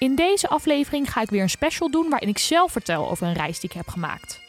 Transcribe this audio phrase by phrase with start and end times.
[0.00, 3.32] In deze aflevering ga ik weer een special doen waarin ik zelf vertel over een
[3.34, 4.40] reis die ik heb gemaakt.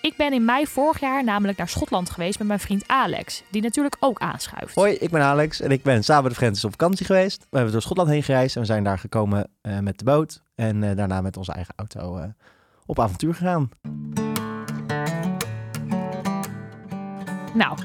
[0.00, 3.62] Ik ben in mei vorig jaar namelijk naar Schotland geweest met mijn vriend Alex, die
[3.62, 4.74] natuurlijk ook aanschuift.
[4.74, 7.38] Hoi, ik ben Alex en ik ben samen met de Francis op vakantie geweest.
[7.38, 10.42] We hebben door Schotland heen gereisd en we zijn daar gekomen eh, met de boot.
[10.54, 12.24] En eh, daarna met onze eigen auto eh,
[12.86, 13.70] op avontuur gegaan.
[17.54, 17.78] Nou,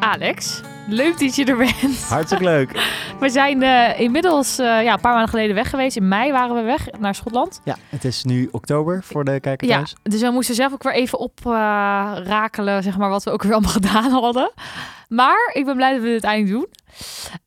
[0.00, 2.04] Alex, leuk dat je er bent.
[2.08, 2.70] Hartstikke leuk.
[3.20, 5.96] We zijn eh, inmiddels eh, ja, een paar maanden geleden weg geweest.
[5.96, 7.60] In mei waren we weg naar Schotland.
[7.64, 9.94] Ja, het is nu oktober voor de kijker Ja, thuis.
[10.02, 13.72] dus we moesten zelf ook weer even oprakelen, zeg maar, wat we ook weer allemaal
[13.80, 14.52] gedaan hadden.
[15.08, 16.68] Maar ik ben blij dat we dit eindelijk doen.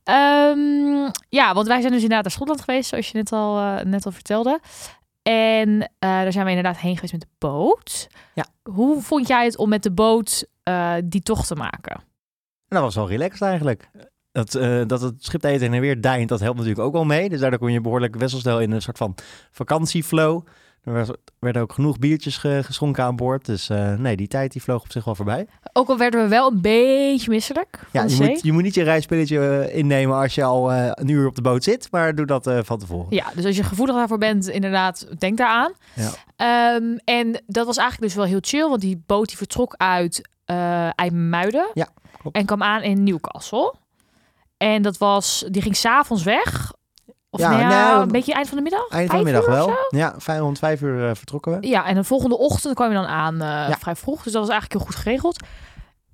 [0.04, 3.86] Ehm, ja, want wij zijn dus inderdaad naar Schotland geweest, zoals je net al, eh,
[3.86, 4.60] net al vertelde.
[5.22, 8.08] En eh, daar zijn we inderdaad heen geweest met de boot.
[8.34, 8.46] Ja.
[8.64, 12.08] Hoe vond jij het om met de boot eh, die tocht te maken?
[12.70, 13.90] En dat was wel relaxed eigenlijk.
[14.32, 17.06] Dat, eh, dat het schip de heen en weer deint, dat helpt natuurlijk ook wel
[17.06, 17.30] mee.
[17.30, 19.16] Dus daardoor kon je behoorlijk wesselstel in een soort van
[19.52, 20.46] vakantieflow.
[20.84, 23.46] Er werden ook genoeg biertjes ge- geschonken aan boord.
[23.46, 25.48] Dus eh, nee, die tijd die vloog op zich wel voorbij.
[25.74, 28.64] Ook al werden we wel een beetje misselijk van Ja, de je moet, je moet
[28.64, 31.88] niet je reispilletje eh, innemen als je al eh, een uur op de boot zit.
[31.92, 33.08] Maar doe dat eh, van tevoren.
[33.10, 35.72] Ja, dus als je gevoelig daarvoor bent, inderdaad, denk daaraan.
[35.96, 36.10] Ja.
[36.36, 40.30] Ehm, en dat was eigenlijk dus wel heel chill, want die boot die vertrok uit
[40.46, 41.88] eh IJmuiden Ja,
[42.20, 42.36] klopt.
[42.38, 43.74] en kwam aan in Newcastle.
[44.58, 46.74] En dat was, die ging s'avonds weg.
[47.30, 48.88] Of Ja, nou nou, een beetje eind van de middag?
[48.90, 49.74] Eind van de middag wel.
[49.90, 51.68] Ja, vijf, rond vijf uur eh, vertrokken we.
[51.68, 53.78] Ja, en de volgende ochtend kwam je dan aan eh, Ja.
[53.80, 54.24] vrij vroeg.
[54.24, 55.44] Dus dat was eigenlijk heel goed geregeld.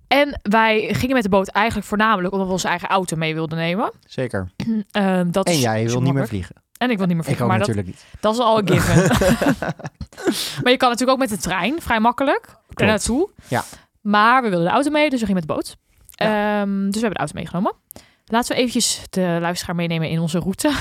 [0.07, 3.57] En wij gingen met de boot eigenlijk voornamelijk omdat we onze eigen auto mee wilden
[3.57, 3.91] nemen.
[4.07, 4.51] Zeker.
[4.91, 6.55] Ehm, dat En jij wil niet meer vliegen.
[6.77, 8.05] En ik wil niet meer Ik vliegen, ook maar dat, natuurlijk niet.
[8.19, 9.03] Dat is al een given.
[10.63, 13.29] maar je kan natuurlijk ook met de trein, vrij makkelijk, er naartoe.
[13.47, 13.63] Ja.
[14.01, 15.77] Maar we wilden de auto mee, dus we gingen met de boot.
[16.15, 17.73] Ehm, dus we hebben de auto meegenomen.
[18.25, 20.71] Laten we eventjes de luisteraar meenemen in onze route.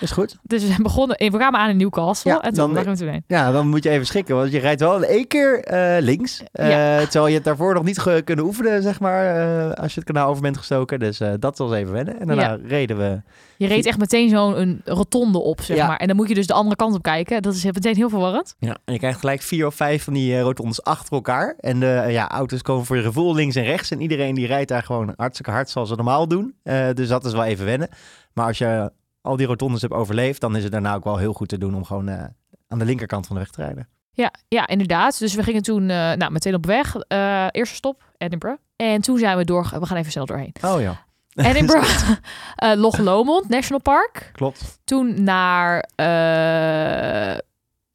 [0.00, 0.36] Is goed.
[0.42, 3.24] Dus we zijn begonnen, we kwamen aan in Newcastle Ja, en toen dan- toen heen.
[3.26, 4.36] Ja, dan moet je even schikken.
[4.36, 6.42] Want je rijdt wel één keer eh, links.
[6.52, 6.66] eh,
[6.98, 9.26] Terwijl je het daarvoor nog niet kunnen oefenen, zeg maar.
[9.26, 10.98] eh, als je het kanaal over bent gestoken.
[10.98, 12.20] Dus eh, dat was even wennen.
[12.20, 13.22] En daarna reden we.
[13.56, 15.86] Je reed echt meteen zo'n een rotonde op, zeg Ja.
[15.86, 15.96] maar.
[15.96, 17.42] En dan moet je dus de andere kant op kijken.
[17.42, 18.54] Dat is meteen heel verwarrend.
[18.58, 21.54] Ja, en je krijgt gelijk vier of vijf van die eh, rotondes achter elkaar.
[21.60, 23.90] En de eh, ja, auto's komen voor je gevoel links en rechts.
[23.90, 26.54] En iedereen die rijdt daar gewoon hartstikke hard zoals ze normaal doen.
[26.62, 27.88] Eh, dus dat is wel even wennen.
[28.32, 28.90] Maar als je
[29.22, 31.74] al die rotondes hebt overleefd, dan is het daarna ook wel heel goed te doen
[31.74, 32.24] om gewoon eh,
[32.68, 33.88] aan de linkerkant van de weg te rijden.
[34.12, 35.18] Ja, ja, inderdaad.
[35.18, 36.96] Dus we gingen toen eh, nou, meteen op weg.
[36.96, 38.62] Eh, eerste stop, Edinburgh.
[38.76, 39.70] En toen zijn we door...
[39.80, 40.54] We gaan even snel doorheen.
[40.64, 41.04] Oh ja,
[41.50, 42.10] Edinburgh,
[42.56, 44.30] eh Loch Lomond National Park.
[44.32, 44.78] klopt.
[44.84, 45.88] Toen naar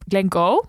[0.08, 0.64] Glencoe.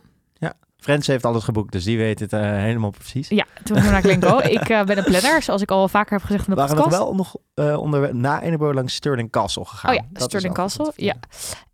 [0.80, 3.28] Frans heeft alles geboekt, dus die weet het eh, helemaal precies.
[3.28, 4.42] Ja, toen we naar Glencoe.
[4.60, 6.76] ik eh, ben een planner, zoals ik al vaker heb gezegd in de We waren
[6.76, 7.02] nog podcast.
[7.02, 9.90] wel nog eh onder, na Edinburgh langs Stirling Castle gegaan.
[9.90, 10.92] Oh ja, Dat Stirling Castle.
[10.96, 11.14] Ja.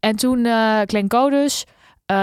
[0.00, 0.46] En toen
[0.86, 1.64] Glencoe dus.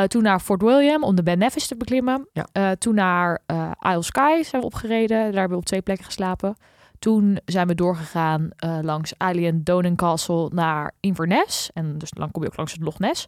[0.07, 2.27] Toen naar Fort William om de Ben Nevis te beklimmen.
[2.33, 2.75] Ja.
[2.75, 3.41] Toen naar
[3.79, 5.17] Isle Sky zijn we opgereden.
[5.17, 6.55] Daar hebben we op twee plekken geslapen.
[6.99, 8.49] Toen zijn we doorgegaan
[8.81, 11.69] langs Island Donen Castle naar Inverness.
[11.73, 13.27] En dus dan kom je ook langs het Loch Ness.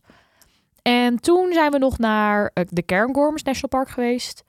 [0.83, 4.44] En toen zijn we nog naar eh, de Cairngorms National Park geweest.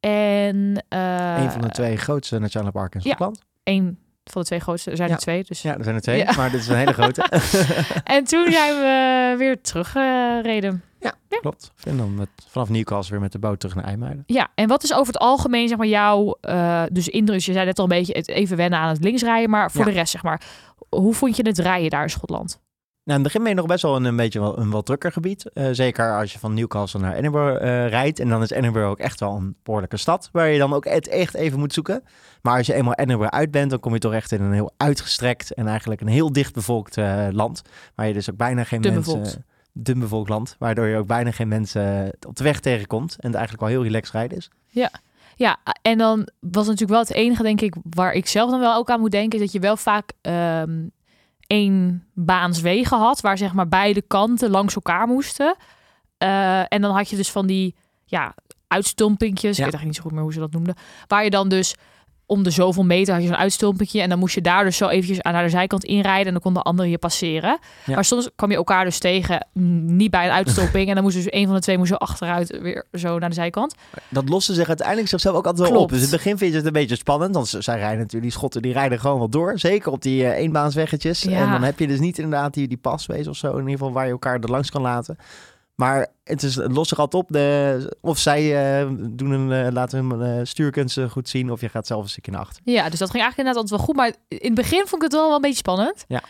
[0.00, 3.14] En eh, Een van de twee grootste nationale parken in ja.
[3.14, 3.42] Schotland.
[3.64, 4.90] een van de twee grootste.
[4.90, 5.14] Er zijn Ja.
[5.14, 5.44] er twee.
[5.44, 5.62] Dus.
[5.62, 6.32] Ja, er zijn er twee, Ja.
[6.36, 7.22] maar dit is een hele grote.
[8.16, 10.82] En toen zijn we weer teruggereden.
[11.40, 11.70] Klopt.
[11.84, 14.22] En dan met, vanaf Newcastle weer met de boot terug naar IJmuiden.
[14.26, 17.40] Ja, en wat is over het algemeen, zeg maar, jouw eh, dus indruk?
[17.40, 19.90] Je zei net al een beetje het even wennen aan het linksrijden, maar voor Ja.
[19.90, 20.42] de rest, zeg maar,
[20.88, 22.60] hoe vond je het rijden daar in Schotland?
[23.04, 24.86] Nou, in het begin ben je nog best wel een, een beetje wel, een wat
[24.86, 25.52] drukker gebied.
[25.52, 28.18] Eh, zeker als je van Newcastle naar Edinburgh eh, rijdt.
[28.18, 30.28] En dan is Edinburgh ook echt wel een behoorlijke stad.
[30.32, 32.02] Waar je dan ook het echt even moet zoeken.
[32.42, 34.72] Maar als je eenmaal Edinburgh uit bent, dan kom je toch echt in een heel
[34.76, 37.62] uitgestrekt en eigenlijk een heel dicht bevolkt eh, land.
[37.94, 39.02] Waar je dus ook bijna geen mensen...
[39.02, 39.38] bevolkt.
[39.72, 40.56] Dun bevolkt land.
[40.58, 43.16] Waardoor je ook bijna geen mensen op de weg tegenkomt.
[43.18, 44.50] En het eigenlijk wel heel relaxed rijden is.
[45.36, 48.76] Ja, en dan was natuurlijk wel het enige, denk ik, waar ik zelf dan wel
[48.76, 50.70] ook aan moet denken, is dat je wel vaak ehm
[51.50, 55.54] één baanswegen had, waar zeg maar beide kanten langs elkaar moesten.
[56.18, 57.74] Eh, en dan had je dus van die,
[58.04, 58.34] ja,
[58.66, 59.64] uitstompingjes, Ja.
[59.64, 60.74] ik weet eigenlijk niet zo goed meer hoe ze dat noemden,
[61.06, 61.74] waar je dan dus
[62.30, 64.00] om de zoveel meter had je zo'n uitstulpetje.
[64.00, 66.26] En dan moest je daar dus zo eventjes aan naar de zijkant inrijden.
[66.26, 67.58] En dan kon de andere je passeren.
[67.86, 67.94] Ja.
[67.94, 70.88] Maar soms kwam je elkaar dus tegen, mm, niet bij een uitstulping.
[70.88, 73.34] en dan moest dus een van de twee moest zo achteruit weer zo naar de
[73.34, 73.74] zijkant.
[74.08, 75.92] Dat loste zich uiteindelijk zichzelf ook altijd wel Klopt.
[75.92, 75.98] op.
[75.98, 77.34] Dus in het begin vind je het een beetje spannend.
[77.34, 79.58] Want ze- zij rijden natuurlijk, die schotten, die rijden gewoon wel door.
[79.58, 81.22] Zeker op die eh, eenbaansweggetjes.
[81.22, 81.30] Ja.
[81.40, 83.50] En dan heb je dus niet inderdaad die, die paswees of zo.
[83.50, 85.16] In ieder geval waar je elkaar er langs kan laten.
[85.80, 87.32] Maar het, is, het lost zich altijd op.
[87.32, 91.50] De, of zij eh, doen een, eh, laten hun eh, stuurkunsten goed zien.
[91.50, 92.62] Of je gaat zelf een stukje naar achter.
[92.64, 93.96] Ja, dus dat ging eigenlijk inderdaad altijd wel goed.
[93.96, 96.04] Maar in het begin vond ik het wel, wel een beetje spannend.
[96.08, 96.22] Ja.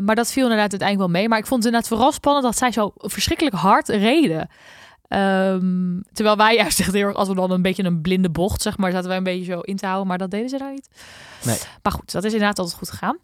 [0.00, 1.28] Maar dat viel inderdaad uiteindelijk wel mee.
[1.28, 4.48] Maar ik vond het inderdaad vooral spannend dat zij zo verschrikkelijk hard reden.
[5.08, 8.62] Ehm, terwijl wij juist echt heel erg, als we dan een beetje een blinde bocht,
[8.62, 10.06] zeg maar, zaten wij een beetje zo in te houden.
[10.06, 10.88] Maar dat deden ze daar niet.
[11.44, 11.58] Nee.
[11.82, 13.18] Maar goed, dat is inderdaad altijd goed gegaan.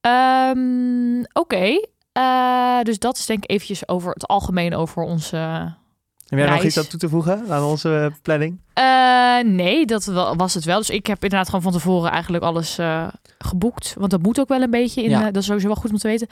[0.00, 1.78] Ehm, Oké,
[2.12, 5.36] Eh, dus dat is denk ik eventjes over het algemeen over onze...
[6.26, 8.60] Heb jij nog iets aan toe te voegen aan onze planning?
[8.72, 10.78] Eh, nee, dat wa- was het wel.
[10.78, 13.94] Dus ik heb inderdaad gewoon van tevoren eigenlijk alles eh, geboekt.
[13.98, 15.02] Want dat moet ook wel een beetje.
[15.02, 15.24] In, Ja.
[15.24, 16.28] dat is sowieso wel goed om te weten.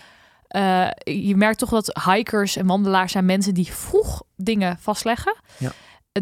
[1.27, 5.35] Je merkt toch dat hikers en wandelaars zijn mensen die vroeg dingen vastleggen.
[5.59, 5.71] Ja.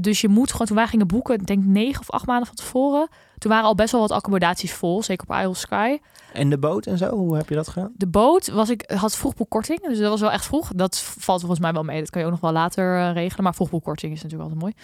[0.00, 2.56] Dus je moet gewoon, toen wij gingen boeken, ik denk negen of acht maanden van
[2.56, 3.08] tevoren.
[3.38, 5.98] Toen waren al best wel wat accommodaties vol, zeker op Isle of Sky.
[6.32, 7.92] En de boot en zo, hoe heb je dat gedaan?
[7.96, 10.70] De boot was ik, had vroegboekkorting, dus dat was wel echt vroeg.
[10.74, 12.00] Dat valt volgens mij wel mee.
[12.00, 13.44] Dat kan je ook nog wel later eh, regelen.
[13.44, 14.74] Maar vroegboekkorting is natuurlijk altijd mooi.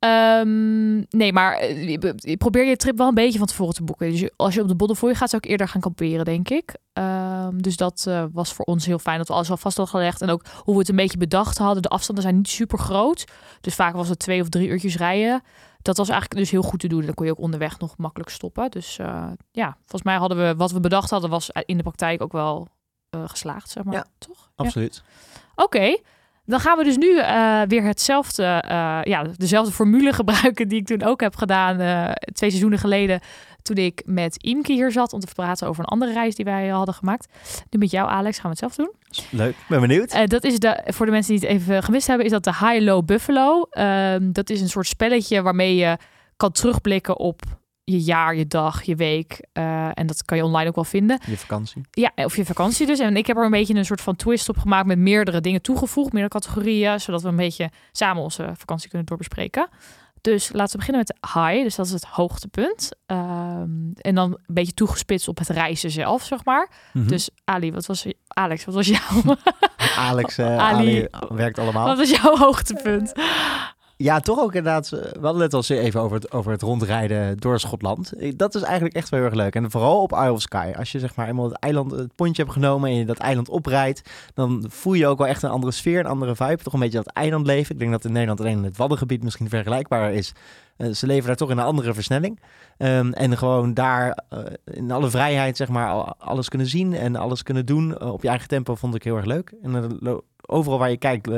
[0.00, 4.10] Ehm, nee, maar eh, probeer je trip wel een beetje van tevoren te boeken.
[4.10, 6.74] Dus als je op de Boddenfooi gaat, zou ik eerder gaan kamperen, denk ik.
[6.92, 9.94] Ehm, dus dat eh, was voor ons heel fijn dat we alles al vast hadden
[9.94, 10.22] gelegd.
[10.22, 11.82] En ook hoe we het een beetje bedacht hadden.
[11.82, 13.24] De afstanden zijn niet super groot.
[13.60, 15.42] Dus vaak was het twee of drie uurtjes rijden.
[15.82, 17.04] Dat was eigenlijk dus heel goed te doen.
[17.04, 18.70] Dan kon je ook onderweg nog makkelijk stoppen.
[18.70, 22.22] Dus eh, ja, volgens mij hadden we wat we bedacht hadden, was in de praktijk
[22.22, 22.68] ook wel
[23.10, 23.94] eh, geslaagd, zeg maar.
[23.94, 24.38] Ja, Toch?
[24.56, 24.64] Ja.
[24.64, 25.02] Absoluut.
[25.54, 25.96] Oké,
[26.50, 30.86] dan gaan we dus nu eh, weer hetzelfde, eh, ja, dezelfde formule gebruiken die ik
[30.86, 33.20] toen ook heb gedaan eh, twee seizoenen geleden.
[33.62, 36.68] Toen ik met Imke hier zat om te praten over een andere reis die wij
[36.68, 37.28] hadden gemaakt.
[37.70, 38.92] Nu met jou, Alex, gaan we het zelf doen.
[39.30, 40.12] Leuk, ben benieuwd.
[40.12, 42.54] Eh, dat is de, voor de mensen die het even gemist hebben, is dat de
[42.54, 43.66] High Low Buffalo.
[43.70, 45.98] Ehm, dat is een soort spelletje waarmee je
[46.36, 47.42] kan terugblikken op
[47.84, 49.46] je jaar, je dag, je week.
[49.52, 51.20] Eh, en dat kan je online ook wel vinden.
[51.26, 51.82] Je vakantie.
[51.90, 52.98] Ja, of je vakantie dus.
[52.98, 55.62] En ik heb er een beetje een soort van twist op gemaakt met meerdere dingen
[55.62, 59.68] toegevoegd, meerdere categorieën, zodat we een beetje samen onze vakantie kunnen doorbespreken.
[60.20, 62.90] Dus laten we beginnen met high, dus dat is het hoogtepunt.
[63.06, 66.70] Ehm, en dan een beetje toegespitst op het reizen zelf, zeg maar.
[66.92, 67.06] Mhm.
[67.06, 69.36] Dus Ali, wat was Alex, wat was jouw,
[69.96, 71.08] Alex, eh, Ali.
[71.10, 71.86] Ali werkt allemaal.
[71.86, 73.12] wat was jouw hoogtepunt?
[74.02, 74.92] Ja, toch ook inderdaad.
[74.92, 78.12] eh, We hadden het al even over het, over het rondrijden door Schotland.
[78.12, 79.54] Eh, Dat is eigenlijk echt wel heel erg leuk.
[79.54, 80.76] En vooral op Isle of Skye.
[80.76, 83.48] Als je zeg maar eenmaal het eiland, het pontje hebt genomen en je dat eiland
[83.48, 86.56] oprijdt, dan voel je ook wel echt een andere sfeer, een andere vibe.
[86.62, 87.72] Toch een beetje dat eilandleven.
[87.74, 90.32] Ik denk dat in Nederland alleen het Waddengebied misschien vergelijkbaar is.
[90.76, 92.40] Eh, ze leven daar toch in een andere versnelling.
[92.76, 94.18] Ehm, en gewoon daar
[94.64, 98.28] in alle vrijheid zeg maar al- alles kunnen zien en alles kunnen doen op je
[98.28, 99.52] eigen tempo vond ik heel erg leuk.
[99.62, 100.00] En
[100.46, 101.28] overal waar je kijkt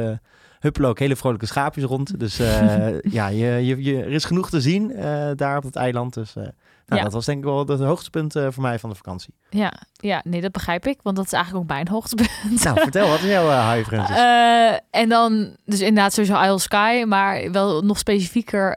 [0.63, 2.19] huppelen ook hele vrolijke schaapjes rond.
[2.21, 5.77] Dus eh, ja, je, je, je, er is genoeg te zien eh, daar op het
[5.77, 6.15] eiland.
[6.15, 6.53] Dus eh, nou,
[6.87, 7.03] Ja.
[7.03, 9.35] dat was denk ik wel het hoogtepunt voor mij van de vakantie.
[9.51, 12.65] Ja, ja, nee, dat begrijp ik, want dat is eigenlijk ook mijn hoogtepunt.
[12.65, 14.17] Nou, vertel, wat is jouw uh, high Francis?
[14.17, 18.77] Eh, en dan, dus inderdaad sowieso Isle Sky, maar wel nog specifieker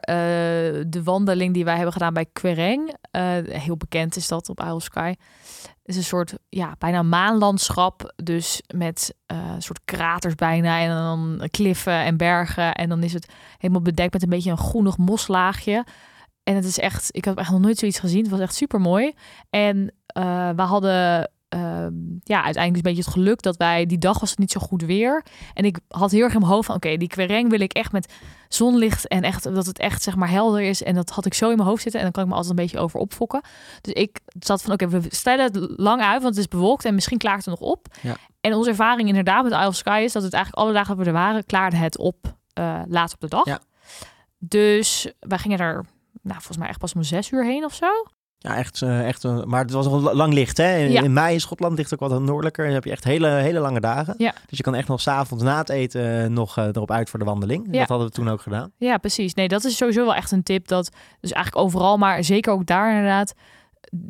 [0.86, 2.94] de wandeling die wij hebben gedaan bij Quereng.
[3.48, 5.14] Heel bekend is dat op Isle Sky.
[5.86, 11.48] Is een soort, ja, bijna maanlandschap, dus met eh, een soort kraters bijna en dan
[11.50, 12.74] kliffen en bergen.
[12.74, 15.84] En dan is het helemaal bedekt met een beetje een groenig moslaagje.
[16.42, 18.22] En het is echt, ik heb echt nog nooit zoiets gezien.
[18.22, 19.14] Het was echt super mooi.
[19.50, 24.20] En eh, we hadden ehm, ja, uiteindelijk een beetje het geluk dat wij die dag
[24.20, 25.24] was het niet zo goed weer.
[25.54, 27.92] En ik had heel erg in mijn hoofd van oké, die quereng wil ik echt
[27.92, 28.14] met
[28.48, 30.82] zonlicht en echt dat het echt zeg maar helder is.
[30.82, 32.58] En dat had ik zo in mijn hoofd zitten en dan kan ik me altijd
[32.58, 33.42] een beetje over opfokken.
[33.80, 36.94] Dus ik zat van oké, we stellen het lang uit, want het is bewolkt en
[36.94, 37.86] misschien klaart het nog op.
[38.02, 38.16] Ja.
[38.40, 41.04] En onze ervaring inderdaad met Isle of Sky is dat het eigenlijk alle dagen dat
[41.04, 43.46] we er waren, klaarde het op uh, laat op de dag.
[43.46, 43.60] Ja.
[44.38, 45.84] Dus wij gingen er
[46.22, 47.86] nou, volgens mij echt pas om zes uur heen of zo.
[48.46, 50.56] Ja, echt, uh, echt uh, maar het was nog lang licht.
[50.56, 50.76] Hè?
[50.78, 51.02] In, Ja.
[51.02, 52.64] in mei in Schotland ligt ook wat noordelijker.
[52.64, 54.14] Dan heb je echt hele, hele lange dagen.
[54.18, 54.32] Ja.
[54.46, 57.24] Dus je kan echt nog s'avonds na het eten nog uh, erop uit voor de
[57.24, 57.66] wandeling.
[57.70, 57.78] Ja.
[57.78, 58.72] Dat hadden we toen ook gedaan.
[58.78, 59.34] Ja, precies.
[59.34, 60.68] Nee, dat is sowieso wel echt een tip.
[60.68, 63.34] Dat dus eigenlijk overal, maar zeker ook daar inderdaad.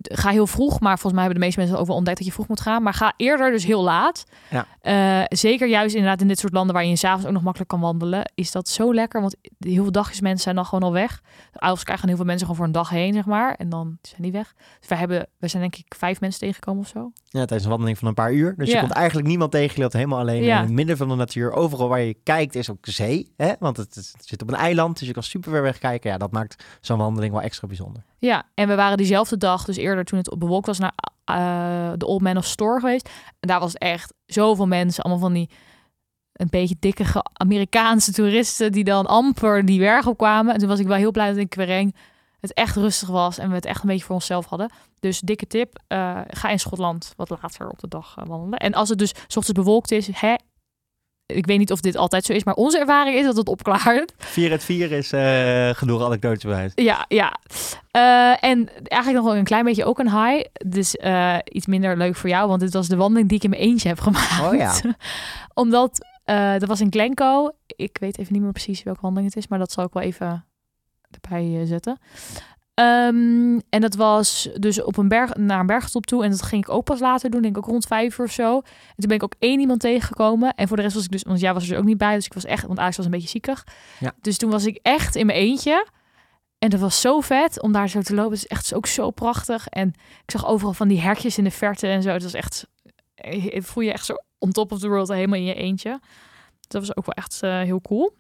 [0.03, 2.33] Ga heel vroeg, maar volgens mij hebben de meeste mensen ook wel ontdekt dat je
[2.33, 2.83] vroeg moet gaan.
[2.83, 4.25] Maar ga eerder, dus heel laat.
[4.51, 4.67] Ja.
[4.81, 7.81] Eh, zeker juist inderdaad in dit soort landen waar je s'avonds ook nog makkelijk kan
[7.81, 9.21] wandelen, is dat zo lekker.
[9.21, 11.23] Want heel veel dagjes mensen zijn dan gewoon al weg.
[11.53, 13.55] Ouders krijgen heel veel mensen gewoon voor een dag heen, zeg maar.
[13.55, 14.55] En dan zijn die weg.
[14.81, 17.13] Dus wij, hebben, we zijn denk ik vijf mensen tegengekomen of zo.
[17.37, 18.55] Ja, tijdens een wandeling van een paar uur.
[18.57, 19.75] Dus je komt eigenlijk niemand tegen.
[19.75, 20.57] Je loopt helemaal alleen Ja.
[20.57, 21.53] in het midden van de natuur.
[21.53, 23.33] Overal waar je kijkt is ook zee.
[23.37, 23.53] Hè?
[23.59, 26.11] Want het, het zit op een eiland, dus je kan super ver weg kijken.
[26.11, 28.03] Ja, dat maakt zo'n wandeling wel extra bijzonder.
[28.19, 30.93] Ja, en we waren diezelfde dag, dus eerder toen het bewolkt was, naar
[31.25, 33.09] eh, de Old Man of Store geweest.
[33.41, 35.51] En daar was echt zoveel mensen, allemaal van die
[36.33, 40.53] een beetje dikke Amerikaanse toeristen die dan amper die berg opkwamen.
[40.53, 41.95] En toen was ik wel heel blij dat in Quereng
[42.41, 44.71] het echt rustig was en we het echt een beetje voor onszelf hadden.
[45.01, 48.59] Dus dikke tip, eh, ga in Schotland wat later op de dag eh, wandelen.
[48.59, 50.35] En als het dus 's ochtends bewolkt is, hè,
[51.27, 54.13] ik weet niet of dit altijd zo is, maar onze ervaring is dat het opklaart.
[54.17, 56.71] 4 uit 4 is eh genoeg anekdotes bij.
[56.75, 57.37] Ja, ja.
[58.41, 60.47] En eigenlijk nog wel een klein beetje ook een high.
[60.67, 60.97] Dus
[61.45, 63.89] iets minder leuk voor jou, want dit was de wandeling die ik in mijn eentje
[63.89, 64.41] heb gemaakt.
[64.41, 64.75] Oh ja.
[65.55, 66.07] Omdat,
[66.59, 67.55] dat was in Glencoe.
[67.67, 70.03] Ik weet even niet meer precies welke wandeling het is, maar dat zal ik wel
[70.03, 70.45] even
[71.11, 71.99] erbij eh, zetten.
[72.75, 76.25] Ehm, en dat was dus op een berg, naar een bergtop toe.
[76.25, 78.33] En dat ging ik ook pas later doen, denk ik ook rond vijf uur of
[78.33, 78.57] zo.
[78.57, 78.63] En
[78.97, 80.55] toen ben ik ook één iemand tegengekomen.
[80.55, 82.15] En voor de rest was ik dus, want jij was er dus ook niet bij.
[82.15, 83.67] Dus ik was echt, want Alex was een beetje ziekig.
[84.01, 84.15] Ja.
[84.21, 85.87] Dus toen was ik echt in mijn eentje.
[86.59, 88.33] En dat was zo vet om daar zo te lopen.
[88.33, 89.69] Het is echt ook zo prachtig.
[89.69, 89.89] En
[90.25, 92.11] ik zag overal van die hertjes in de verte en zo.
[92.11, 92.67] Het was echt,
[93.15, 96.01] eh, voel je echt zo on top of the world helemaal in je eentje.
[96.69, 98.13] Dat was ook wel echt eh, heel cool.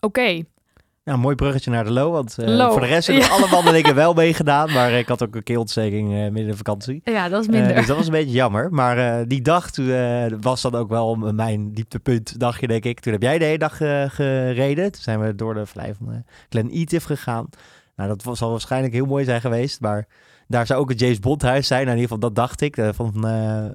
[0.00, 0.42] Oké,
[1.04, 2.10] een mooi bruggetje naar de Lo.
[2.10, 3.28] Want eh, voor de rest heb ik ja.
[3.28, 4.72] alle wandelingen wel meegedaan.
[4.72, 7.00] Maar ik had ook een keelontsteking eh, midden in de vakantie.
[7.04, 7.74] ja, dat is Eh, minder.
[7.74, 8.72] dus dat was een beetje jammer.
[8.72, 13.00] Maar die dag toen, was dan ook wel mijn dieptepunt, dagje denk ik.
[13.00, 13.76] Toen heb jij de hele dag
[14.14, 14.92] gereden.
[14.92, 16.16] Toen zijn we door de vallei van uh,
[16.48, 17.46] Glen Etif gegaan.
[17.96, 19.80] Nou, dat was, zal waarschijnlijk heel mooi zijn geweest.
[19.80, 20.06] Maar
[20.48, 21.84] daar zou ook het James Bond huis zijn.
[21.86, 22.76] Nou, in ieder geval, dat dacht ik.
[22.94, 23.12] van,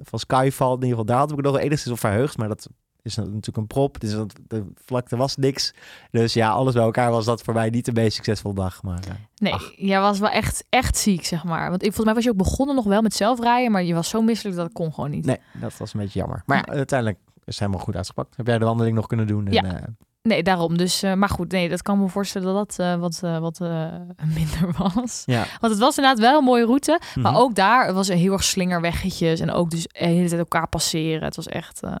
[0.02, 0.68] van Skyfall.
[0.68, 2.38] In ieder geval, daar had ik nog enigszins op verheugd.
[2.38, 2.68] Maar dat
[3.02, 4.00] is natuurlijk een prop.
[4.00, 5.74] Dus dat- de vlakte was niks.
[6.10, 8.82] Dus ja, alles bij elkaar was dat voor mij niet de meest succesvolle dag.
[8.82, 9.72] Maar eh, Nee, ach.
[9.76, 11.68] jij was wel echt, echt ziek, zeg maar.
[11.70, 14.08] Want ik, volgens mij was je ook begonnen nog wel met zelfrijden, maar je was
[14.08, 15.24] zo misselijk dat het kon gewoon niet.
[15.26, 16.42] nee, dat was een beetje jammer.
[16.46, 18.36] Maar ja, uiteindelijk is het helemaal goed uitgepakt.
[18.36, 19.46] Heb jij de wandeling nog kunnen doen?
[19.46, 19.62] En, Ja.
[19.64, 19.82] eh,
[20.22, 20.76] Nee, daarom.
[20.78, 23.58] Dus, eh, maar goed, nee, dat kan me voorstellen dat dat wat, wat
[24.38, 25.22] minder was.
[25.26, 25.44] ja.
[25.60, 27.00] Want het was inderdaad wel een mooie route.
[27.14, 27.40] Maar Mhm.
[27.40, 29.40] ook daar was er heel erg slingerweggetjes.
[29.40, 31.22] En ook dus de hele tijd elkaar passeren.
[31.24, 31.82] Het was echt...
[31.82, 31.94] eh,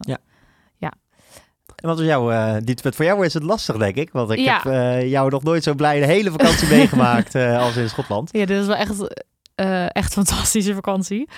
[1.80, 2.94] En wat was jouw uh, dieptepunt?
[2.96, 4.10] Voor jou is het lastig, denk ik.
[4.12, 4.60] Want ik Ja.
[4.62, 8.28] heb eh, jou nog nooit zo blij de hele vakantie meegemaakt eh, als in Schotland.
[8.32, 9.22] Ja, dit is wel echt,
[9.54, 11.28] eh echt fantastische vakantie.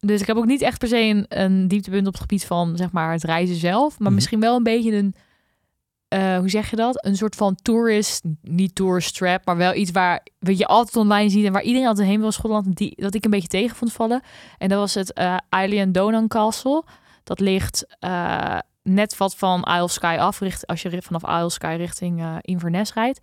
[0.00, 2.76] Dus ik heb ook niet echt per se een, een dieptepunt op het gebied van
[2.76, 4.14] zeg maar het reizen zelf, maar Mhm.
[4.14, 5.14] misschien wel een beetje een,
[6.08, 7.04] eh, hoe zeg je dat?
[7.06, 11.30] Een soort van tourist, niet tourist trap, maar wel iets waar wat je altijd online
[11.30, 13.76] ziet en waar iedereen altijd heen wil in Schotland, die, dat ik een beetje tegen
[13.76, 14.22] vond vallen.
[14.58, 16.84] En dat was het eh Eilean Donan Castle.
[17.24, 21.44] Dat ligt eh, net wat van Isle of Skye af, richt, als je vanaf Isle
[21.44, 23.20] of Skye richting eh, Inverness rijdt.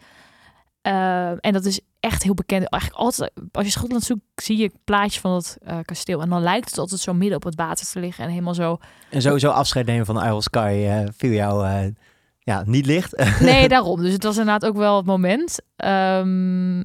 [0.81, 2.69] Eh, en dat is echt heel bekend.
[2.69, 6.21] Eigenlijk altijd, als je Schotland zoekt, zie je een plaatje van dat eh, kasteel.
[6.21, 8.23] En dan lijkt het altijd zo midden op het water te liggen.
[8.23, 8.77] En helemaal zo...
[9.09, 11.93] En sowieso afscheid nemen van Isle of Sky viel jou
[12.39, 13.23] ja, niet licht.
[13.39, 14.01] Nee, daarom.
[14.01, 15.59] Dus het was inderdaad ook wel het moment.
[15.75, 16.79] Ehm,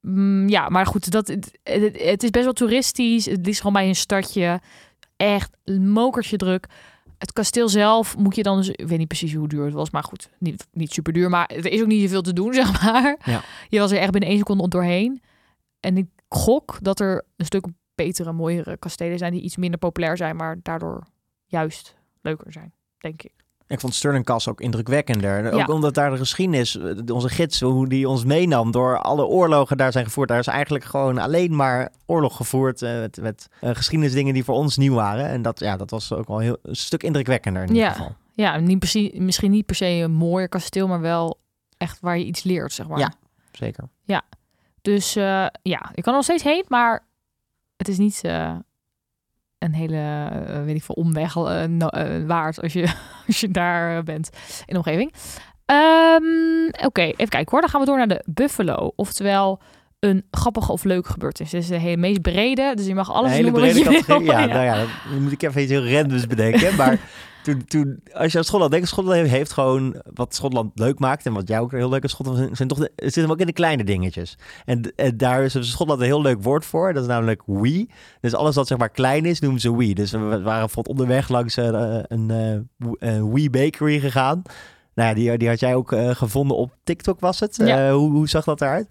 [0.00, 3.26] mm, ja, maar goed, dat, het, het, het is best wel toeristisch.
[3.26, 4.60] Het is gewoon bij een stadje.
[5.16, 6.66] Echt mokertje druk.
[7.18, 8.68] Het kasteel zelf moet je dan dus...
[8.68, 10.30] Ik weet niet precies hoe duur het was, maar goed.
[10.38, 13.18] Niet, niet super duur, maar er is ook niet zoveel te doen, zeg maar.
[13.24, 13.42] Ja.
[13.68, 15.22] Je was er echt binnen één seconde doorheen.
[15.80, 19.32] En ik gok dat er een stuk betere, mooiere kastelen zijn...
[19.32, 21.06] die iets minder populair zijn, maar daardoor
[21.46, 23.32] juist leuker zijn, denk ik.
[23.68, 25.44] Ik vond Stirling Castle ook indrukwekkender.
[25.44, 25.62] Ja.
[25.62, 29.76] Ook omdat daar de geschiedenis, eh, onze gids, hoe die ons meenam door alle oorlogen
[29.76, 30.28] daar zijn gevoerd.
[30.28, 34.54] Daar is eigenlijk gewoon alleen maar oorlog gevoerd eh, met, met eh, geschiedenisdingen die voor
[34.54, 35.26] ons nieuw waren.
[35.28, 37.92] En dat, ja, dat was ook wel heel, een stuk indrukwekkender in ieder Ja.
[37.92, 38.14] geval.
[38.32, 41.38] Ja, niet precies, misschien niet per se een mooier kasteel, maar wel
[41.76, 42.98] echt waar je iets leert, zeg maar.
[42.98, 43.12] Ja.
[43.52, 43.88] Zeker.
[44.82, 47.04] Dus eh, ja, ik kan nog steeds heen, maar
[47.76, 48.20] het is niet
[49.58, 52.94] een hele, eh, weet ik veel, omweg eh, eh, waard als je,
[53.26, 54.30] als je daar bent
[54.66, 55.12] in de omgeving.
[55.64, 57.60] Ehm, Oké, even kijken hoor.
[57.60, 58.92] Dan gaan we door naar de Buffalo.
[58.96, 59.60] Oftewel
[60.00, 61.50] een grappige of leuke gebeurtenis.
[61.50, 63.84] Dit is de hele, meest brede, dus je mag alles Een hele noemen wat je
[63.84, 63.92] wil.
[63.92, 64.30] categorie.
[64.38, 66.76] Ja, nou ja, dan moet ik even iets heel randoms bedenken.
[66.76, 67.00] Maar
[67.44, 71.26] toen, toen, als je aan Schotland denkt, Schotland heeft gewoon wat Schotland leuk maakt.
[71.26, 73.32] En wat jou ook heel leuk is, Schotland zijn, zijn toch de, het zit hem
[73.32, 74.38] ook in de kleine dingetjes.
[74.64, 76.92] En, en daar is Schotland een heel leuk woord voor.
[76.92, 77.86] Dat is namelijk we.
[78.20, 79.92] Dus alles wat zeg maar klein is, noemen ze we.
[79.92, 84.42] Dus we waren bijvoorbeeld onderweg langs eh, een, eh, een we bakery gegaan.
[84.94, 87.56] Nou ja, die, die had jij ook eh, gevonden op TikTok was het.
[87.56, 87.92] Ja.
[87.92, 88.88] Hoe, hoe zag dat eruit?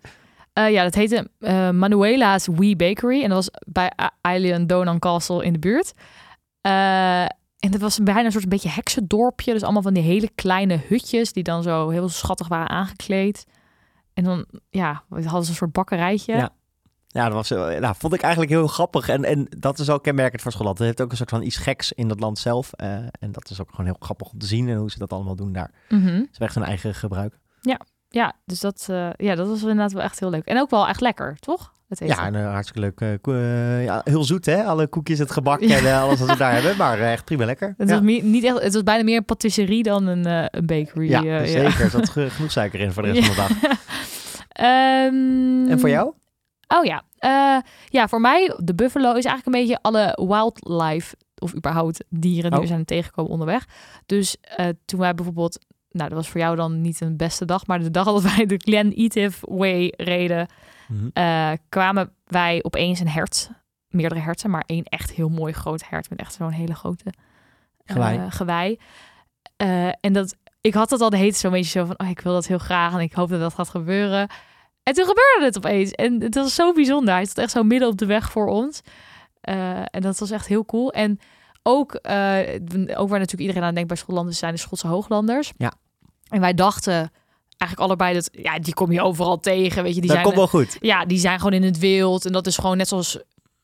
[0.58, 3.24] Eh, ja, dat heette eh, Manuela's Wee Bakery.
[3.24, 5.94] En dat was bij Eilean Donan Castle in de buurt.
[6.62, 7.22] Eh,
[7.60, 9.54] en dat was bijna een soort een beetje heksendorpje.
[9.54, 13.46] Dus allemaal van die hele kleine hutjes die dan zo heel schattig waren aangekleed.
[14.14, 16.34] En dan, ja, hadden ze een soort bakkerijtje.
[16.34, 16.50] Ja.
[17.08, 19.10] Ja, dat was, nou, vond ik eigenlijk heel grappig.
[19.10, 20.78] En, en dat is ook kenmerkend voor Schotland.
[20.78, 22.72] Het heeft ook een soort van iets geks in dat land zelf.
[22.74, 25.36] en dat is ook gewoon heel grappig om te zien en hoe ze dat allemaal
[25.36, 25.72] doen daar.
[25.90, 26.06] Mhm.
[26.06, 27.40] Ze hebben echt hun eigen gebruik.
[27.62, 27.80] Ja,
[28.46, 30.46] dus dat, eh, ja, dat was inderdaad wel echt heel leuk.
[30.46, 31.74] En ook wel echt lekker, toch?
[31.88, 32.16] Het eten.
[32.16, 33.20] Ja, en eh, hartstikke leuk.
[33.22, 34.64] eh, ja, heel zoet, hè?
[34.64, 35.78] Alle koekjes, het gebak Ja.
[35.78, 36.78] en alles wat we daar hebben.
[36.78, 37.74] Maar echt prima lekker.
[37.78, 38.02] Het, ja.
[38.02, 41.10] was niet echt, het was bijna meer een patisserie dan een, een bakery.
[41.10, 41.82] ja, zeker.
[41.82, 43.78] Er zat ge- genoeg suiker in voor de rest van de dag.
[44.50, 46.14] Ehm, En voor jou?
[46.68, 47.04] Oh ja.
[47.90, 52.60] Ja, voor mij, de buffalo is eigenlijk een beetje alle wildlife of überhaupt dieren die
[52.60, 52.66] Oh.
[52.66, 53.66] we zijn tegengekomen onderweg.
[54.06, 54.38] Dus
[54.86, 55.60] toen wij bijvoorbeeld,
[55.92, 58.46] nou dat was voor jou dan niet een beste dag, maar de dag dat wij
[58.46, 60.48] de Glen Etive Way reden,
[60.88, 61.08] Mhm.
[61.14, 63.50] eh, kwamen wij opeens een hert,
[63.90, 67.96] meerdere herten, maar één echt heel mooi groot hert met echt zo'n hele grote eh,
[67.96, 68.32] Gewei.
[68.32, 68.80] gewei.
[69.58, 72.20] Eh, en dat, ik had het al de tijd zo'n beetje zo van, oh, ik
[72.20, 74.28] wil dat heel graag en ik hoop dat dat gaat gebeuren.
[74.84, 75.92] En toen gebeurde het opeens.
[75.92, 77.14] En het was zo bijzonder.
[77.14, 78.82] Hij stond echt zo midden op de weg voor ons.
[79.42, 80.92] En dat was echt heel cool.
[80.92, 81.20] En
[81.68, 82.40] ook, eh,
[83.00, 85.52] ook waar natuurlijk iedereen aan denkt bij Schotlanders zijn de Schotse hooglanders.
[85.58, 85.74] Ja.
[86.30, 87.12] En wij dachten
[87.58, 89.84] eigenlijk allebei dat, ja, die kom je overal tegen.
[89.84, 90.78] Weet je, die dat zijn, komt wel goed.
[90.80, 92.26] ja, die zijn gewoon in het wild.
[92.26, 93.20] En dat is gewoon net zoals,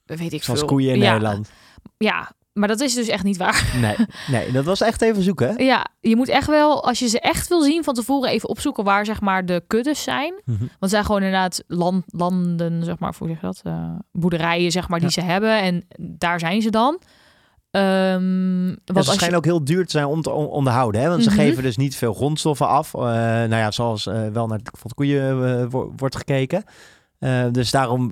[0.06, 0.68] weet ik Zoals veel.
[0.68, 1.52] koeien in ja, Nederland.
[1.98, 3.72] Ja, maar dat is dus echt niet waar.
[3.82, 3.96] Nee,
[4.28, 5.48] nee, dat was echt even zoeken.
[5.48, 5.64] hè?
[5.64, 8.84] Ja, je moet echt wel, als je ze echt wil zien, van tevoren even opzoeken
[8.84, 10.34] waar zeg maar de kuddes zijn.
[10.46, 10.60] Mhm.
[10.60, 13.62] Want het zijn gewoon inderdaad land, landen, zeg maar, zeg je dat?
[13.64, 15.62] Eh, boerderijen, zeg maar, die ze hebben.
[15.62, 17.00] En daar zijn ze dan.
[17.74, 21.02] En want ze schijnen ook heel duur te zijn om te on- onderhouden.
[21.02, 21.10] Hè?
[21.10, 21.40] Want ze Mhm.
[21.40, 22.94] geven dus niet veel grondstoffen af.
[22.94, 26.64] Eh, nou ja, zoals eh, wel naar de koeien eh, wo- wordt gekeken.
[27.52, 28.12] Dus daarom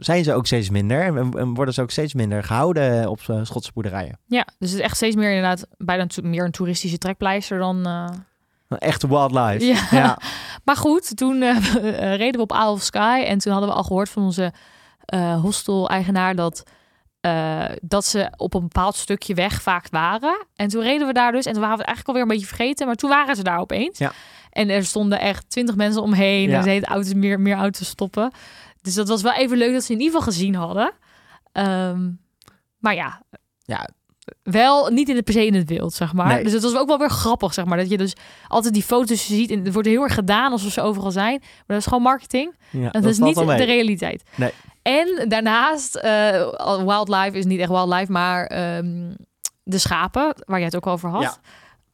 [0.00, 1.00] zijn ze ook steeds minder.
[1.16, 4.18] En, en worden ze ook steeds minder gehouden op Schotse boerderijen.
[4.26, 7.86] Ja, dus het is echt steeds meer inderdaad bijna meer een toeristische trekpleister dan...
[8.68, 9.64] Echte wildlife.
[9.66, 9.86] Ja.
[9.90, 10.18] ja.
[10.64, 11.42] Maar goed, toen
[12.22, 14.52] reden we op Isle of Sky en toen hadden we al gehoord van onze
[15.40, 16.62] hostel-eigenaar dat,
[17.28, 20.46] eh, dat ze op een bepaald stukje weg vaak waren.
[20.56, 22.56] En toen reden we daar dus en toen waren we het eigenlijk alweer een beetje
[22.56, 23.98] vergeten, maar toen waren ze daar opeens.
[23.98, 24.12] Ja.
[24.50, 26.56] En er stonden echt twintig mensen omheen Ja.
[26.56, 28.30] en ze deden auto's meer, meer auto's stoppen.
[28.82, 30.92] Dus dat was wel even leuk dat ze in ieder geval gezien hadden.
[31.52, 32.10] Ehm,
[32.78, 33.22] maar ja,
[33.64, 33.88] Ja,
[34.42, 36.26] wel niet in het per se in het wild, zeg maar.
[36.34, 36.42] Nee.
[36.44, 37.78] Dus het was ook wel weer grappig, zeg maar.
[37.78, 38.12] Dat je dus
[38.48, 39.50] altijd die foto's ziet.
[39.50, 41.38] En het wordt heel erg gedaan alsof ze overal zijn.
[41.40, 42.54] Maar dat is gewoon marketing.
[42.70, 44.22] ja En dat, is valt niet de realiteit.
[44.34, 44.50] Nee.
[44.88, 49.12] En daarnaast, eh, wildlife is niet echt wildlife, maar ehm,
[49.62, 51.22] de schapen, waar jij het ook over had.
[51.22, 51.36] Ja.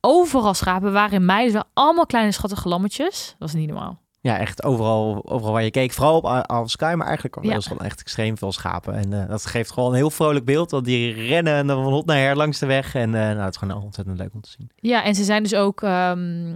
[0.01, 3.35] Overal schapen waren in mei dus wel allemaal kleine schattige lammetjes.
[3.39, 4.03] Dat is niet normaal.
[4.21, 5.93] Ja, echt overal, overal waar je keek.
[5.93, 7.57] Vooral op of Sky, maar eigenlijk Ja.
[7.57, 8.95] is gewoon echt extreem veel schapen.
[8.95, 10.71] En eh, dat geeft gewoon een heel vrolijk beeld.
[10.71, 12.95] Want die rennen en dan van hot naar her langs de weg.
[12.95, 14.71] En eh, nou, het is gewoon ontzettend leuk om te zien.
[14.77, 16.55] Ja, en ze zijn dus ook ehm,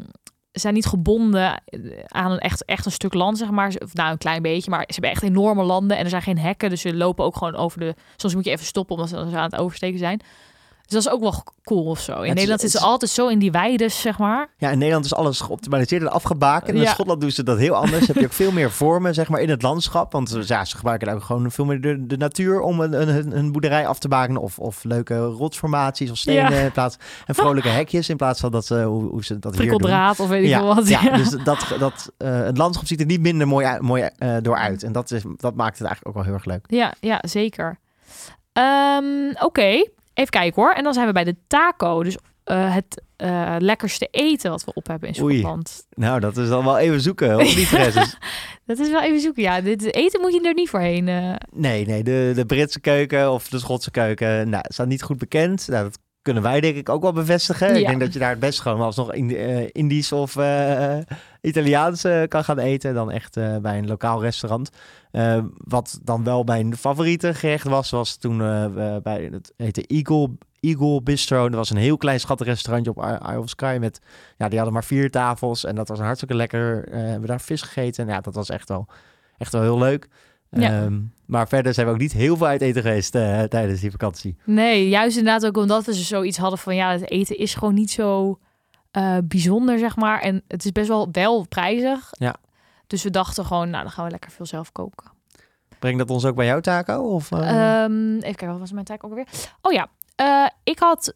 [0.60, 1.62] zijn niet gebonden
[2.06, 3.74] aan een echt, echt een stuk land, zeg maar.
[3.92, 6.70] Nou, een klein beetje, maar ze hebben echt enorme landen en er zijn geen hekken,
[6.70, 7.94] dus ze lopen ook gewoon over de.
[8.16, 10.20] Soms moet je even stoppen omdat ze aan het oversteken zijn.
[10.88, 12.12] Dus dat is ook wel cool of zo.
[12.12, 14.48] In is- Nederland het zitten ze altijd zo in die weides, zeg maar.
[14.58, 16.68] Ja, in Nederland is alles geoptimaliseerd en afgebakend.
[16.70, 16.90] En in Ja.
[16.90, 18.06] Schotland doen ze dat heel anders.
[18.06, 20.12] heb je ook veel meer vormen zeg maar, in het landschap.
[20.12, 23.36] Want eh, ja, ze gebruiken ook gewoon veel meer de, de natuur om een, een,
[23.36, 24.42] een- boerderij af te bakenen.
[24.42, 26.58] Of, of leuke rotsformaties of stenen Ja.
[26.64, 26.96] in plaats.
[27.26, 29.68] En vrolijke hekjes in plaats van dat ze, hoe, hoe ze dat hier doen.
[29.78, 30.88] Prikkeldraad of weet ik veel wat.
[30.88, 34.36] ja, dus dat, dat, eh, het landschap ziet er niet minder mooi, uit- mooi eh,
[34.42, 34.82] door uit.
[34.82, 36.64] En dat, is, dat maakt het eigenlijk ook wel heel erg leuk.
[36.66, 37.78] Ja, ja, zeker.
[38.52, 39.04] Ehm,
[39.40, 39.84] Oké,
[40.18, 40.72] even kijken hoor.
[40.72, 42.02] En dan zijn we bij de taco.
[42.02, 45.38] Dus eh, het eh, lekkerste eten wat we op hebben in Oei.
[45.38, 45.86] Schotland.
[45.90, 47.36] Nou, dat is dan wel even zoeken.
[47.38, 47.94] Teres?
[48.66, 49.42] Dat is wel even zoeken.
[49.42, 51.08] Ja, dit eten moet je er niet voor heen.
[51.08, 51.34] eh.
[51.52, 55.68] Nee, nee, de, de Britse keuken of de Schotse keuken, nou, staat niet goed bekend.
[55.68, 57.76] Nou, dat kunnen wij denk ik ook wel bevestigen.
[57.76, 60.98] Ik denk dat je daar het best gewoon alsnog in, eh, Indisch of eh,
[61.40, 64.70] Italiaans eh, kan gaan eten dan echt bij een lokaal restaurant.
[65.56, 68.38] Wat dan wel mijn favoriete gerecht was, was toen
[69.02, 71.48] bij het heette Eagle, Eagle Bistro.
[71.48, 74.00] Dat was een heel klein schattig restaurantje op Isle of Sky met,
[74.36, 76.88] ja, die hadden maar vier tafels en dat was hartstikke lekker.
[76.88, 78.86] Eh, we hebben daar vis gegeten en ja, dat was echt wel,
[79.38, 80.08] echt wel heel leuk.
[80.50, 80.82] Ja.
[80.82, 83.90] Ehm, maar verder zijn we ook niet heel veel uit eten geweest eh, tijdens die
[83.90, 84.36] vakantie.
[84.44, 86.74] Nee, juist inderdaad ook omdat we zoiets hadden van...
[86.74, 88.38] ja, het eten is gewoon niet zo
[88.90, 90.20] eh, bijzonder, zeg maar.
[90.20, 92.10] En het is best wel wel prijzig.
[92.18, 92.34] Ja.
[92.86, 95.10] Dus we dachten gewoon, nou, dan gaan we lekker veel zelf koken.
[95.78, 96.94] Brengt dat ons ook bij jou, Taco?
[97.14, 97.82] Of, eh?
[97.82, 99.26] Ehm, even kijken, wat was mijn taak ook alweer?
[99.62, 99.88] Oh ja,
[100.64, 101.14] ik had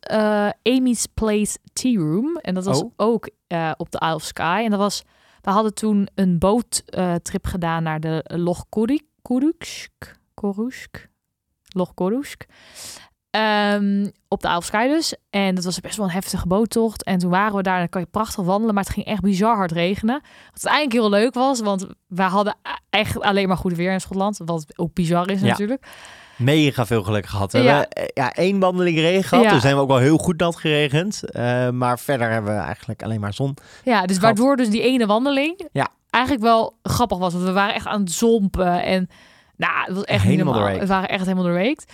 [0.63, 2.37] Amy's Place Tea Room.
[2.37, 2.93] En dat was Oh.
[2.97, 3.29] ook
[3.77, 4.61] op de Isle of Sky.
[4.65, 5.03] En dat was
[5.43, 10.17] We hadden toen een boottrip gedaan naar de Loch Korik- Korusk.
[10.35, 11.09] Korusk.
[11.69, 12.45] Loch Korusk.
[13.31, 15.15] Ehm, op de Aalfsky dus.
[15.31, 17.05] En dat was best wel een heftige boottocht.
[17.05, 19.57] En toen waren we daar, dan kan je prachtig wandelen, maar het ging echt bizar
[19.57, 20.21] hard regenen.
[20.53, 22.55] Wat eigenlijk heel leuk was, want we hadden
[22.91, 24.41] echt alleen maar goed weer in Schotland.
[24.45, 25.47] Wat ook bizar is Ja.
[25.47, 25.87] natuurlijk.
[26.37, 27.53] Mega veel geluk gehad.
[27.53, 27.65] We Ja.
[27.65, 29.45] hebben eh, ja, één wandeling regen gehad.
[29.45, 29.51] Ja.
[29.53, 31.31] Dus zijn we ook wel heel goed nat geregend.
[31.31, 33.57] Eh, maar verder hebben we eigenlijk alleen maar zon.
[33.85, 35.89] Ja, dus waardoor dus die ene wandeling Ja.
[36.13, 37.33] Eigenlijk wel grappig was.
[37.33, 39.09] Want we waren echt aan het zompen en
[39.57, 40.79] nou, het was echt Helemaal normaal.
[40.79, 41.93] We waren echt helemaal doorweekt.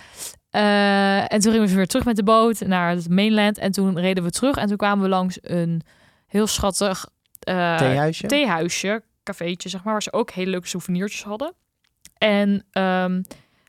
[0.49, 3.57] Eh, en toen gingen we weer terug met de boot naar het mainland.
[3.57, 5.81] En toen reden we terug en toen kwamen we langs een
[6.27, 7.05] heel schattig
[7.39, 8.27] eh, Theehuisje.
[8.27, 11.53] theehuisje, cafeetje zeg maar, waar ze ook hele leuke souvenirtjes hadden.
[12.17, 13.21] En ehm,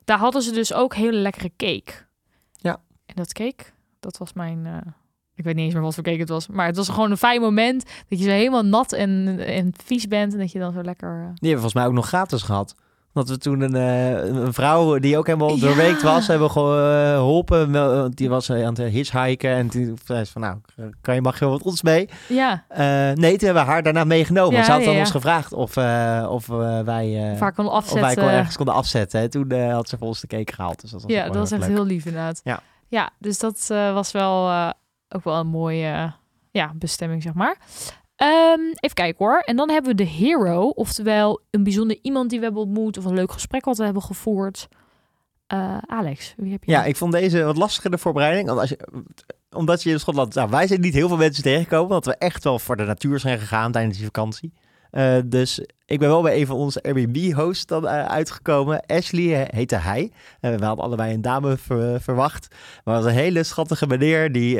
[0.05, 1.91] daar hadden ze dus ook hele lekkere cake.
[2.51, 2.79] Ja.
[3.05, 3.63] En dat cake,
[3.99, 4.65] dat was mijn...
[4.65, 4.77] eh,
[5.41, 6.47] ik weet niet eens meer wat voor cake het was.
[6.47, 10.07] Maar het was gewoon een fijn moment dat je zo helemaal nat en, en vies
[10.07, 10.33] bent.
[10.33, 11.09] En dat je dan zo lekker...
[11.09, 12.75] eh, Die hebben volgens mij ook nog gratis gehad.
[13.13, 15.61] Dat we toen een, eh, een vrouw die ook helemaal Ja.
[15.61, 18.11] doorweekt was, hebben eh, geholpen.
[18.11, 20.57] Die was aan het hitchhiken en die zei ze van nou,
[21.01, 22.09] kan je mag je met ons mee?
[22.27, 22.63] Ja,
[23.15, 24.57] nee, toen hebben we haar daarna meegenomen.
[24.57, 24.99] Ja, Ze had ja, ja.
[24.99, 25.77] ons gevraagd of,
[26.29, 26.47] of
[26.85, 28.01] wij, vaak kon of afzetten.
[28.01, 29.19] wij kon ergens konden afzetten.
[29.21, 30.81] En toen eh, had ze voor ons de cake gehaald.
[30.81, 31.69] Dus dat was ja, dat was echt leuk.
[31.69, 32.41] heel lief inderdaad.
[32.43, 32.59] Ja.
[32.87, 34.49] ja dus dat was wel
[35.15, 36.13] ook wel een mooie
[36.51, 37.57] ja, bestemming, zeg maar.
[38.15, 39.39] Ehm, even kijken hoor.
[39.39, 43.05] En dan hebben we de hero, oftewel een bijzonder iemand die we hebben ontmoet of
[43.05, 44.67] een leuk gesprek wat we hebben gevoerd.
[45.47, 46.71] Eh, Alex, wie heb je?
[46.71, 48.47] Ja, ik vond deze wat lastiger de voorbereiding.
[48.47, 48.87] Want als je,
[49.51, 50.33] omdat je in Schotland...
[50.33, 51.89] Nou, wij zijn niet heel veel mensen tegengekomen.
[51.89, 54.53] Want we echt wel voor de natuur zijn gegaan tijdens die vakantie.
[54.91, 58.85] Eh, dus ik ben wel bij een van onze Airbnb-hosts dan eh, uitgekomen.
[58.85, 60.11] Ashley eh, heette hij.
[60.39, 62.55] We hadden allebei een dame ver- verwacht.
[62.83, 64.55] Maar was een hele schattige meneer die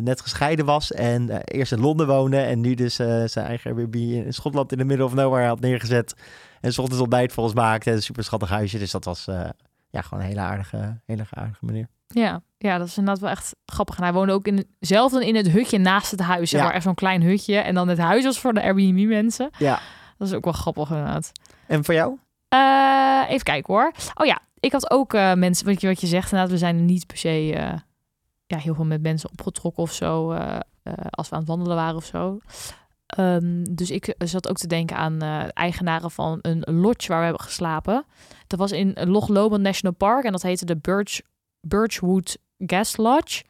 [0.00, 0.92] net gescheiden was.
[0.92, 2.36] En eerst in Londen woonde.
[2.36, 6.14] En nu dus zijn eigen Airbnb in Schotland in de middle of nowhere had neergezet.
[6.60, 7.90] En 's ochtends ontbijt voor ons maakte.
[7.90, 8.78] En een super schattig huisje.
[8.78, 9.24] Dus dat was...
[9.90, 11.88] ja, gewoon een hele aardige, hele aardige meneer.
[12.14, 13.96] Ja, ja, dat is inderdaad wel echt grappig.
[13.96, 16.50] En hij woonde ook in, zelf dan in het hutje naast het huis.
[16.50, 16.62] Ja.
[16.62, 17.56] maar echt zo'n klein hutje.
[17.56, 19.50] En dan het huis was voor de Airbnb mensen.
[19.58, 19.80] Ja.
[20.18, 21.32] Dat is ook wel grappig inderdaad.
[21.66, 22.18] En voor jou?
[22.48, 23.92] Eh, even kijken hoor.
[24.14, 26.84] Oh ja, ik had ook eh, mensen, wat je, wat je zegt inderdaad, we zijn
[26.84, 27.78] niet per se eh,
[28.46, 30.32] ja, heel veel met mensen opgetrokken of zo,
[31.10, 32.38] als we aan het wandelen waren of zo.
[33.06, 35.20] Ehm, dus ik zat ook te denken aan
[35.52, 38.04] eigenaren van een lodge waar we hebben geslapen.
[38.46, 41.20] Dat was in Loch Lomond National Park en dat heette de Birch,
[41.64, 43.44] Birchwood Guest Lodge.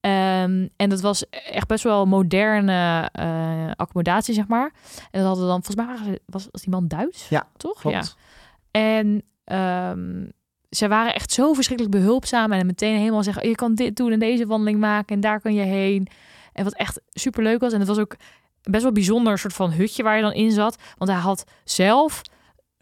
[0.00, 4.72] Ehm, en dat was echt best wel moderne eh, accommodatie, zeg maar.
[5.10, 7.80] En dat hadden dan, volgens mij was, was die man Duits, Ja, toch?
[7.80, 8.16] Klopt.
[8.70, 8.80] Ja.
[8.80, 10.24] En ehm
[10.76, 14.18] ze waren echt zo verschrikkelijk behulpzaam en meteen helemaal zeggen: je kan dit doen en
[14.18, 16.08] deze wandeling maken en daar kan je heen.
[16.52, 17.72] En wat echt super leuk was.
[17.72, 18.16] En het was ook
[18.62, 20.78] best wel bijzonder soort van hutje waar je dan in zat.
[20.98, 22.22] Want hij had zelf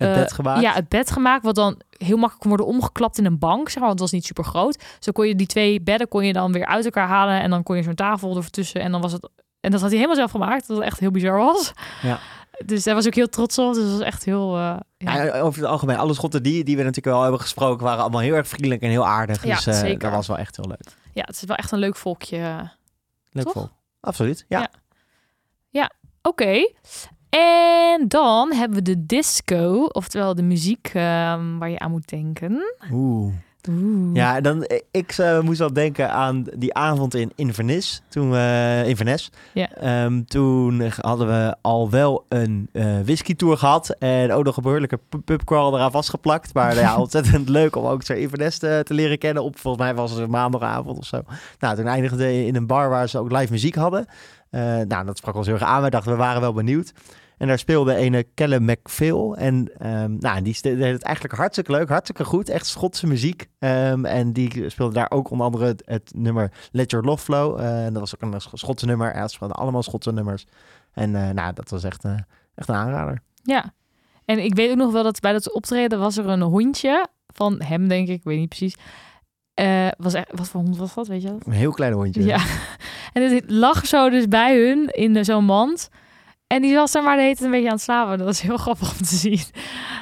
[0.00, 0.60] Het eh, bed gemaakt.
[0.60, 3.78] ja, het bed gemaakt, wat dan heel makkelijk kon worden omgeklapt in een bank, zeg
[3.78, 4.82] maar, want het was niet super groot.
[4.98, 7.62] Zo kon je die twee bedden kon je dan weer uit elkaar halen en dan
[7.62, 9.28] kon je zo'n tafel ertussen en dan was het
[9.60, 11.72] en dat had hij helemaal zelf gemaakt, dat echt heel bizar was.
[12.02, 12.18] Ja.
[12.64, 13.74] Dus daar was ook heel trots op.
[13.74, 14.56] Dus dat was echt heel.
[14.56, 15.22] eh, ja.
[15.22, 18.20] Ja, over het algemeen, alle schotten die, die we natuurlijk wel hebben gesproken, waren allemaal
[18.20, 19.44] heel erg vriendelijk en heel aardig.
[19.44, 19.98] Ja, dus eh, zeker.
[19.98, 20.96] dat was wel echt heel leuk.
[21.12, 22.70] ja, het is wel echt een leuk volkje.
[23.30, 23.52] Leuk Toch?
[23.52, 23.68] vol.
[24.00, 24.70] Absoluut, ja.
[25.70, 25.90] Ja.
[26.22, 26.72] Oké.
[27.30, 32.74] En dan hebben we de disco, oftewel de muziek ehm, waar je aan moet denken.
[32.92, 33.32] Oeh.
[33.68, 34.14] Oeh.
[34.14, 38.02] Ja, dan, ik eh, moest wel denken aan die avond in Inverness.
[38.08, 39.30] Toen we Inverness.
[39.54, 43.88] Ehm, toen hadden we al wel een eh whisky tour gehad.
[43.98, 46.54] En ook nog een behoorlijke pu- pubcrawl eraan vastgeplakt.
[46.54, 49.42] Maar ja, ontzettend leuk om ook zo Inverness te, te leren kennen.
[49.42, 51.20] Op, volgens mij was het een maandagavond of zo.
[51.58, 54.06] Nou, toen eindigde we in een bar waar ze ook live muziek hadden.
[54.50, 55.82] Eh, nou, dat sprak ons heel erg aan.
[55.82, 56.92] We dachten, we waren wel benieuwd.
[57.40, 59.36] En daar speelde een Callum McPhail.
[59.36, 62.48] En ehm, nou, die deed het eigenlijk hartstikke leuk, hartstikke goed.
[62.48, 63.46] Echt Schotse muziek.
[63.58, 67.58] Ehm, en die speelde daar ook onder andere het, het nummer Let Your Love Flow.
[67.60, 69.14] Eh, en dat was ook een Sch- Schotse nummer.
[69.14, 70.44] Ja, speelden allemaal Schotse nummers.
[70.92, 72.14] En eh, nou, dat was echt, eh,
[72.54, 73.22] echt een aanrader.
[73.42, 73.74] Ja.
[74.24, 77.62] En ik weet ook nog wel dat bij dat optreden was er een hondje van
[77.62, 78.18] hem, denk ik.
[78.18, 78.74] Ik weet niet precies.
[79.98, 81.46] Was echt, wat voor hond was dat, weet je dat?
[81.46, 82.24] Een heel klein hondje.
[82.24, 82.38] Ja.
[83.12, 85.88] En het lag zo dus bij hun in zo'n mand.
[86.50, 88.18] En die was daar maar de hele tijd een beetje aan het slapen.
[88.18, 89.40] Dat was heel grappig om te zien.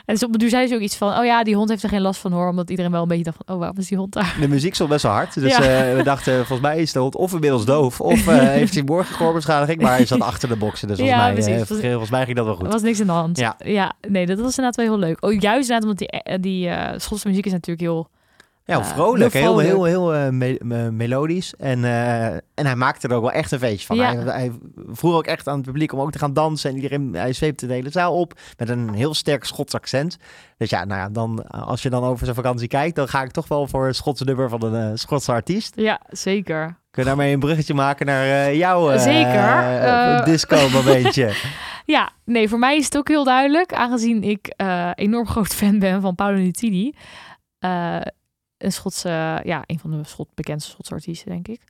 [0.05, 1.19] En dus op de duur zei ze ook iets van...
[1.19, 2.49] Oh ja, die hond heeft er geen last van hoor.
[2.49, 3.55] Omdat iedereen wel een beetje dacht van...
[3.55, 4.37] Oh, waarom is die hond daar?
[4.41, 5.35] De muziek stond best wel hard.
[5.35, 5.63] Dus Ja.
[5.63, 8.01] eh, we dachten, volgens mij is de hond of inmiddels doof.
[8.01, 9.81] Of eh, heeft hij morgen gehoorbeschadiging.
[9.81, 10.89] Maar hij zat achter de boksen.
[10.89, 12.73] Dus volgens, Ja, mij, eh, volgens mij ging dat wel Er goed.
[12.73, 13.39] was niks aan de hand.
[13.39, 13.57] Ja.
[13.65, 15.25] ja, nee, dat was inderdaad wel heel leuk.
[15.25, 18.09] Oh, juist inderdaad omdat die, die Schotse muziek is natuurlijk heel
[18.69, 19.33] Ja, Eh, vrolijk.
[19.33, 21.55] heel Heel, heel, heel, eh, me- me- melodisch.
[21.55, 23.97] En, eh, en hij maakte er ook wel echt een feestje van.
[23.97, 24.15] Ja.
[24.15, 24.53] Hij, hij
[24.91, 26.71] vroeg ook echt aan het publiek om ook te gaan dansen.
[26.71, 30.17] En iedereen, hij zweepte de hele zaal op met een heel sterk Schots accent.
[30.57, 33.31] Dus ja, nou ja, dan, als je dan over zijn vakantie kijkt, dan ga ik
[33.31, 35.73] toch wel voor een Schotse nummer van een Schotse artiest.
[35.77, 36.67] Ja, zeker.
[36.91, 40.25] Kun je daarmee een bruggetje maken naar jouw Zeker.
[40.25, 41.33] disco-momentje?
[41.85, 44.55] Ja, nee, voor mij is het ook heel duidelijk, aangezien ik
[44.95, 46.95] enorm groot fan ben van Paolo Nutini.
[48.59, 51.61] Een Schotse, ja, een van de Schot, bekendste Schotse artiesten, denk ik.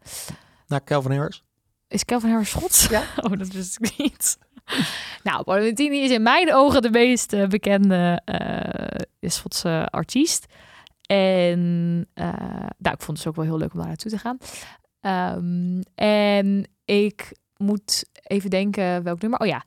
[0.66, 1.42] naar Calvin Harris.
[1.88, 2.86] Is Calvin Harris Schots?
[2.86, 3.02] Ja.
[3.24, 4.38] Oh, dat wist ik niet.
[5.24, 10.46] nou, Paolo Nutini is in mijn ogen de meest eh, bekende eh, Schotse artiest.
[11.06, 12.26] En eh,
[12.78, 14.38] nou, ik vond het dus ook wel heel leuk om daar naartoe te gaan.
[15.00, 19.40] Ehm, en ik moet even denken welk nummer.
[19.40, 19.64] Oh ja.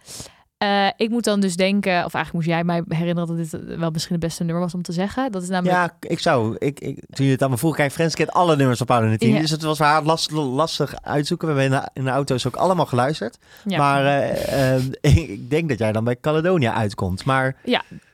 [0.61, 3.89] Eh, ik moet dan dus denken, of eigenlijk moest jij mij herinneren dat dit wel
[3.91, 5.31] misschien het beste nummer was om te zeggen.
[5.31, 5.77] Dat is namelijk.
[5.77, 6.55] Ja, ik zou.
[6.59, 9.07] Ik, ik, toen je het aan me vroeg, kijk, Frans kent alle nummers van Paolo
[9.07, 9.33] Nutini.
[9.33, 9.39] Ja.
[9.39, 11.47] Dus het was haar last, lastig uitzoeken.
[11.47, 13.37] We hebben in de, in de auto's ook allemaal geluisterd.
[13.65, 13.77] Ja.
[13.77, 14.83] Maar eh, eh,
[15.29, 17.25] ik denk dat jij dan bij Caledonia uitkomt.
[17.25, 17.55] Maar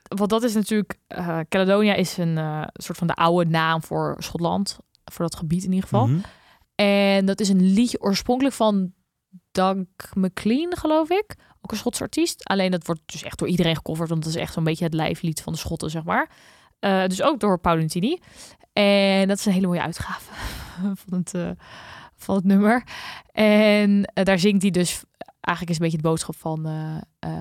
[0.08, 0.98] Want dat is natuurlijk.
[1.50, 2.40] Caledonia is een
[2.74, 4.78] soort van de oude naam voor Schotland.
[5.06, 6.08] Voor dat gebied in ieder geval.
[6.08, 6.20] Mhm.
[6.76, 8.92] En dat is een liedje oorspronkelijk van
[9.58, 11.36] Doug McLean, geloof ik.
[11.62, 12.46] Ook een Schotse artiest.
[12.46, 14.10] Alleen dat wordt dus echt door iedereen gecoverd.
[14.10, 16.30] Want het is echt zo'n beetje het lijflied van de Schotten, zeg maar.
[16.80, 18.20] Eh, dus ook door Paolo Nutini.
[18.74, 20.32] En dat is een hele mooie uitgave
[21.06, 21.50] van het, eh,
[22.16, 22.88] van het nummer.
[23.32, 25.04] En eh, daar zingt hij dus...
[25.40, 26.68] Eigenlijk is een beetje de boodschap van...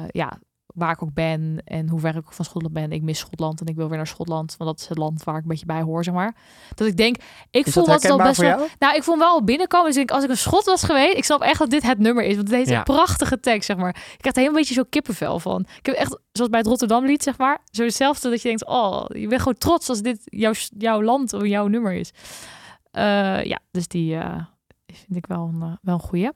[0.08, 0.38] ja,
[0.76, 2.92] waar ik ook ben en hoe ver ik ook van Schotland ben.
[2.92, 4.54] Ik mis Schotland en ik wil weer naar Schotland.
[4.58, 6.34] Want dat is het land waar ik een beetje bij hoor, zeg maar.
[6.74, 7.16] Dat ik denk,
[7.50, 8.66] ik is voel dat herkenbaar best wel...
[8.78, 9.86] Nou, ik vond wel binnenkomen.
[9.92, 12.24] Dus ik, als ik een schot was geweest, ik snap echt dat dit het nummer
[12.24, 12.34] is.
[12.34, 12.78] Want het heeft Ja.
[12.78, 13.88] een prachtige tekst, zeg maar.
[13.88, 15.66] Ik krijg er heel een beetje zo kippenvel van.
[15.78, 17.58] Ik heb echt, zoals bij het Rotterdam lied, zeg maar.
[17.70, 21.32] Zo hetzelfde dat je denkt, oh, je bent gewoon trots als dit jouw, jouw land
[21.32, 22.10] of jouw nummer is.
[22.90, 24.36] Eh, ja, dus die eh,
[24.86, 26.30] vind ik wel een, eh, wel een goeie.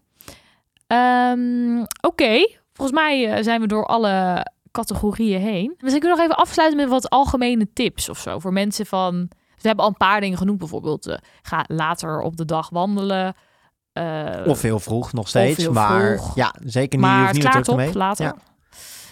[0.86, 2.46] Ehm, Oké,
[2.80, 5.74] volgens mij eh, zijn we door alle categorieën heen.
[5.78, 8.38] Misschien kunnen we nog even afsluiten met wat algemene tips of zo.
[8.38, 9.28] Voor mensen van...
[9.30, 10.58] We hebben al een paar dingen genoemd.
[10.58, 13.34] Bijvoorbeeld, eh, ga later op de dag wandelen.
[13.92, 15.68] Eh, Of heel vroeg nog steeds.
[15.68, 16.34] maar vroeg.
[16.34, 17.06] ja, zeker niet.
[17.08, 18.24] maar niet klaart op later.
[18.24, 18.36] Ja.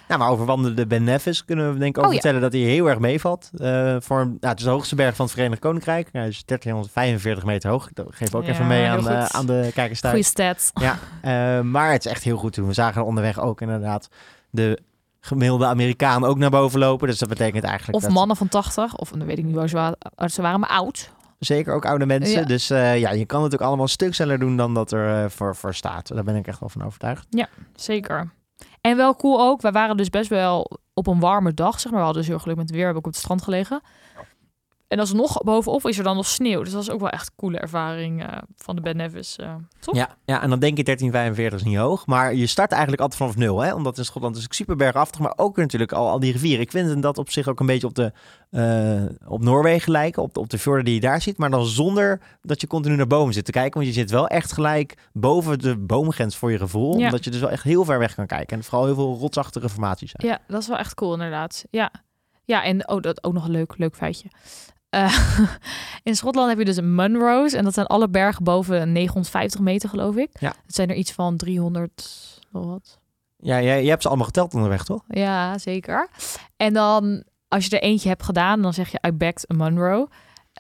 [0.09, 2.21] Nou, maar over wandelende Ben Nevis kunnen we denk ik ook Oh, ja.
[2.21, 3.51] vertellen dat hij heel erg meevalt.
[3.59, 6.09] Eh, voor, nou, het is de hoogste berg van het Verenigd Koninkrijk.
[6.13, 7.89] Hij is 1345 meter hoog.
[7.95, 10.15] Dat geef ook Ja, even mee aan, aan de kijkers thuis.
[10.15, 10.71] Goeie stats.
[10.75, 12.69] Ja, eh, maar het is echt heel goed te doen.
[12.69, 14.09] We zagen onderweg ook inderdaad
[14.51, 14.79] de
[15.21, 17.09] gemiddelde Amerikaan ook naar boven lopen.
[17.09, 18.97] Dus dat betekent eigenlijk Of dat mannen van 80.
[18.97, 19.97] Of dan weet ik niet hoe ze waren,
[20.31, 21.11] ze waren maar oud.
[21.39, 22.41] zeker ook oude mensen.
[22.41, 22.47] Ja.
[22.47, 25.31] Dus eh, ja, je kan het ook allemaal een stuk sneller doen dan dat er
[25.31, 26.09] voor, voor staat.
[26.15, 27.27] Daar ben ik echt wel van overtuigd.
[27.75, 28.37] Zeker.
[28.81, 29.61] En wel cool ook.
[29.61, 32.01] Wij waren dus best wel op een warme dag, zeg maar.
[32.01, 32.87] We hadden dus heel geluk met het weer.
[32.87, 33.81] We hebben ook op het strand gelegen.
[34.89, 36.63] En alsnog bovenop is er dan nog sneeuw.
[36.63, 39.37] Dus dat is ook wel echt een coole ervaring eh, van de Ben Nevis.
[39.37, 39.95] eh toch?
[39.95, 42.07] Ja, ja, en dan denk je 1345 is niet hoog.
[42.07, 43.61] Maar je start eigenlijk altijd vanaf nul.
[43.61, 43.75] Hè?
[43.75, 45.21] Omdat in Schotland is het super bergaftig.
[45.21, 46.61] Maar ook natuurlijk al, al die rivieren.
[46.61, 48.13] Ik vind dat op zich ook een beetje op, de,
[48.51, 50.23] eh, op Noorwegen lijken.
[50.23, 51.39] Op de, op de fjorden die je daar ziet.
[51.39, 53.81] Maar dan zonder dat je continu naar bomen zit te kijken.
[53.81, 56.99] Want je zit wel echt gelijk boven de boomgrens voor je gevoel.
[56.99, 57.05] Ja.
[57.05, 58.57] Omdat je dus wel echt heel ver weg kan kijken.
[58.57, 60.33] En vooral heel veel rotsachtige formaties zijn.
[60.33, 61.65] Ja, dat is wel echt cool inderdaad.
[61.71, 61.91] Ja,
[62.45, 64.29] ja en oh, dat ook nog een leuk, leuk feitje.
[64.91, 65.29] Eh,
[66.03, 67.53] in Schotland heb je dus Munros.
[67.53, 70.31] En dat zijn alle bergen boven 950 meter, geloof ik.
[70.41, 70.55] Ja.
[70.67, 72.99] Het zijn er iets van 300, nog wat.
[73.37, 75.05] Ja, jij, jij hebt ze allemaal geteld onderweg, toch?
[75.09, 76.09] Ja, zeker.
[76.57, 80.09] En dan, als je er eentje hebt gedaan, dan zeg je, I backed a Munro.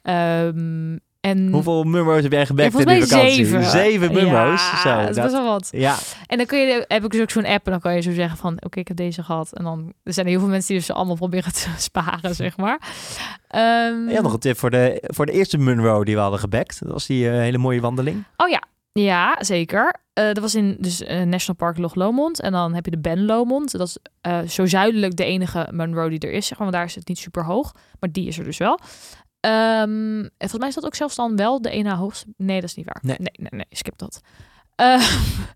[0.03, 3.35] Ehm, en Hoeveel mummo's heb jij Ja, gebekt in mij vakantie?
[3.35, 3.65] zeven.
[3.65, 4.71] Zeven mummo's.
[4.71, 5.69] Ja, Zo, dat is best wel wat.
[5.73, 8.01] ja, En dan kun je, heb ik dus ook zo'n app en dan kan je
[8.01, 9.53] zo zeggen van, oké, ik heb deze gehad.
[9.53, 12.35] En dan er zijn er heel veel mensen die dus ze allemaal proberen te sparen,
[12.35, 12.81] zeg maar.
[13.49, 16.81] Ehm, Ja, nog een tip voor de, voor de eerste Munro die we hadden gebekt.
[16.83, 18.25] Dat was die eh, hele mooie wandeling.
[18.37, 19.95] Oh ja, ja, zeker.
[20.13, 22.41] Eh, dat was in dus eh, National Park Loch Lomond.
[22.41, 23.73] En dan heb je de Ben Lomond.
[23.79, 23.99] Dat
[24.45, 26.67] is zo zuidelijk de enige Munro die er is, zeg maar.
[26.67, 27.73] Want daar is het niet super hoog.
[28.01, 28.79] Maar die is er dus wel.
[29.41, 32.27] Ehm, en volgens mij is dat ook zelfs dan wel de ene hoogste.
[32.37, 32.99] Nee, dat is niet waar.
[33.03, 33.17] Nee.
[33.19, 34.21] nee, nee, nee skip dat.
[34.75, 35.11] Eh,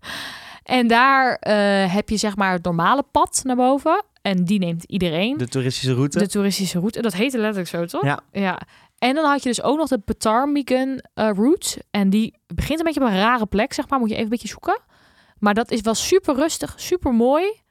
[0.77, 4.03] en daar eh, heb je zeg maar het normale pad naar boven.
[4.21, 5.37] En die neemt iedereen.
[5.37, 6.19] De toeristische route.
[6.19, 7.01] De toeristische route.
[7.01, 8.05] Dat heette letterlijk zo, toch?
[8.05, 8.19] Ja.
[8.31, 8.61] ja.
[8.97, 11.83] En dan had je dus ook nog de Ptarmigan eh route.
[11.91, 13.99] En die begint een beetje op een rare plek, zeg maar.
[13.99, 14.81] Moet je even een beetje zoeken.
[15.39, 17.61] Maar dat is wel super rustig, super mooi.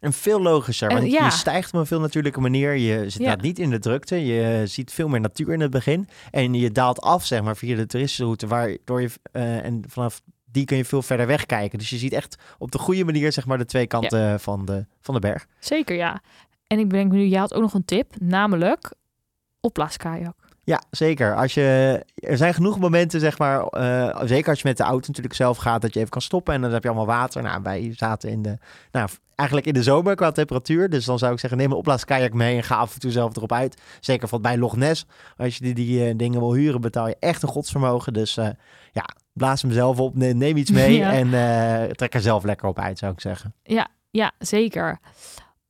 [0.00, 1.24] En veel logischer, want ja.
[1.24, 2.76] je stijgt op een veel natuurlijke manier.
[2.76, 3.26] Je zit Ja.
[3.34, 4.26] daar niet in de drukte.
[4.26, 6.08] Je ziet veel meer natuur in het begin.
[6.30, 8.46] En je daalt af, zeg maar, via de toeristische route.
[8.46, 11.78] Waardoor je, eh, en vanaf die kun je veel verder wegkijken.
[11.78, 14.86] Dus je ziet echt op de goede manier, zeg maar, de twee kanten van, de,
[15.00, 15.46] van de berg.
[15.58, 16.20] Zeker, ja.
[16.66, 18.14] En ik bedenk me nu, jij had ook nog een tip.
[18.20, 18.92] Namelijk
[19.60, 20.34] opblaaskajak.
[20.64, 21.36] Ja, zeker.
[21.36, 25.06] Als je, er zijn genoeg momenten, zeg maar, eh, zeker als je met de auto
[25.06, 27.42] natuurlijk zelf gaat, dat je even kan stoppen en dan heb je allemaal water.
[27.42, 28.58] Nou, wij zaten in de,
[28.92, 30.88] nou, eigenlijk in de zomer qua temperatuur.
[30.90, 33.36] Dus dan zou ik zeggen, neem een opblaaskajak mee en ga af en toe zelf
[33.36, 33.80] erop uit.
[34.00, 35.06] Zeker van bij Loch Ness.
[35.36, 38.12] Als je die, die eh, dingen wil huren, betaal je echt een godsvermogen.
[38.12, 38.48] Dus eh,
[38.92, 41.12] ja, blaas hem zelf op, ne- neem iets mee Ja.
[41.12, 43.54] en eh, trek er zelf lekker op uit, zou ik zeggen.
[43.62, 44.98] Ja, ja zeker.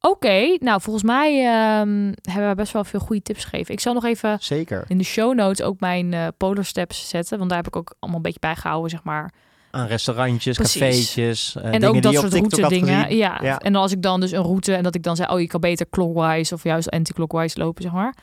[0.00, 3.74] Oké, nou volgens mij ehm, hebben we best wel veel goede tips gegeven.
[3.74, 4.84] Ik zal nog even Zeker.
[4.88, 7.38] in de show notes ook mijn Polar Steps zetten.
[7.38, 9.32] Want daar heb ik ook allemaal een beetje bijgehouden, zeg maar.
[9.70, 10.80] Aan restaurantjes, Precies.
[10.80, 13.16] cafeetjes, eh, en dingen ook die dat op soort route dingen.
[13.16, 13.38] Ja.
[13.42, 13.58] Ja.
[13.58, 15.60] En als ik dan dus een route en dat ik dan zei, oh je kan
[15.60, 18.14] beter clockwise of juist anti-clockwise lopen, zeg maar.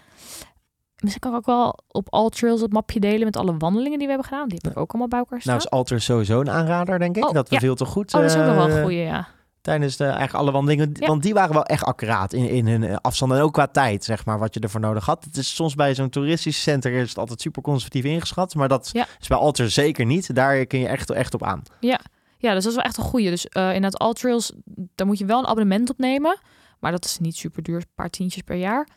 [0.95, 4.07] Misschien kan ik ook wel op All Trails het mapje delen met alle wandelingen die
[4.07, 4.47] we hebben gedaan.
[4.47, 5.53] Die heb ik ook allemaal bij elkaar staan.
[5.53, 7.27] Nou is Alter sowieso een aanrader, denk ik.
[7.27, 7.61] Oh, dat we ja.
[7.61, 9.27] veel te goed oh, dat is ook nog wel eh, een goeie, ja.
[9.65, 10.89] Tijdens de eigenlijk alle wandelingen.
[10.93, 11.07] Ja.
[11.07, 14.03] Want die waren wel echt accuraat in, in hun eh, afstand en ook qua tijd,
[14.03, 15.23] zeg maar, wat je ervoor nodig had.
[15.23, 18.89] Het is soms bij zo'n toeristisch center is het altijd super conservatief ingeschat, maar dat
[18.93, 19.05] Ja.
[19.19, 20.35] is bij Alter zeker niet.
[20.35, 21.63] Daar kun je echt, echt op aan.
[22.37, 23.29] Ja, dus dat is wel echt een goeie.
[23.29, 24.51] Dus eh in het All Trails,
[24.95, 26.39] daar moet je wel een abonnement op nemen.
[26.79, 28.87] Maar dat is niet super duur, een paar tientjes per jaar.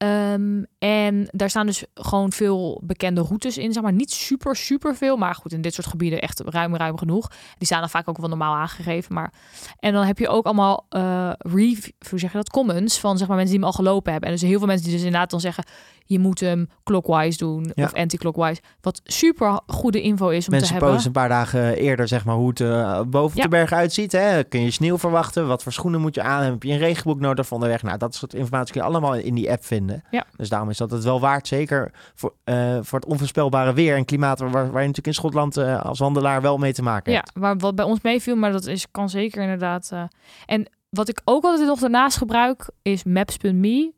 [0.00, 3.92] Ehm, en daar staan dus gewoon veel bekende routes in, zeg maar.
[3.92, 7.28] Niet super, super veel, maar goed, in dit soort gebieden echt ruim, ruim genoeg.
[7.58, 9.32] Die staan dan vaak ook wel normaal aangegeven, maar...
[9.78, 13.28] En dan heb je ook allemaal eh review, hoe zeg je dat, comments van, zeg
[13.28, 14.30] maar, mensen die hem al gelopen hebben.
[14.30, 15.64] En dus heel veel mensen die dus inderdaad dan zeggen,
[16.04, 17.84] je moet hem clockwise doen Ja.
[17.84, 18.60] of anti-clockwise.
[18.80, 20.92] Wat super goede info is om Mensen te hebben.
[20.92, 23.42] posten een paar dagen eerder, zeg maar, hoe het eh, boven Ja.
[23.42, 24.12] de berg uitziet.
[24.12, 24.44] Hè?
[24.44, 25.46] Kun je sneeuw verwachten?
[25.46, 26.42] Wat voor schoenen moet je aan?
[26.42, 27.82] Heb je een regenboek nodig van de weg?
[27.82, 29.89] Nou, dat soort informatie kun je allemaal in die app vinden.
[30.10, 30.24] Ja.
[30.36, 31.46] Dus daarom is dat het wel waard.
[31.48, 35.56] Zeker voor, eh, voor het onvoorspelbare weer en klimaat, waar, waar je natuurlijk in Schotland
[35.56, 37.30] eh, als wandelaar wel mee te maken Ja, hebt.
[37.34, 39.88] waar, wat bij ons meeviel, maar dat is, kan zeker inderdaad.
[39.92, 40.02] eh.
[40.46, 43.92] En wat ik ook altijd nog daarnaast gebruik is maps.me.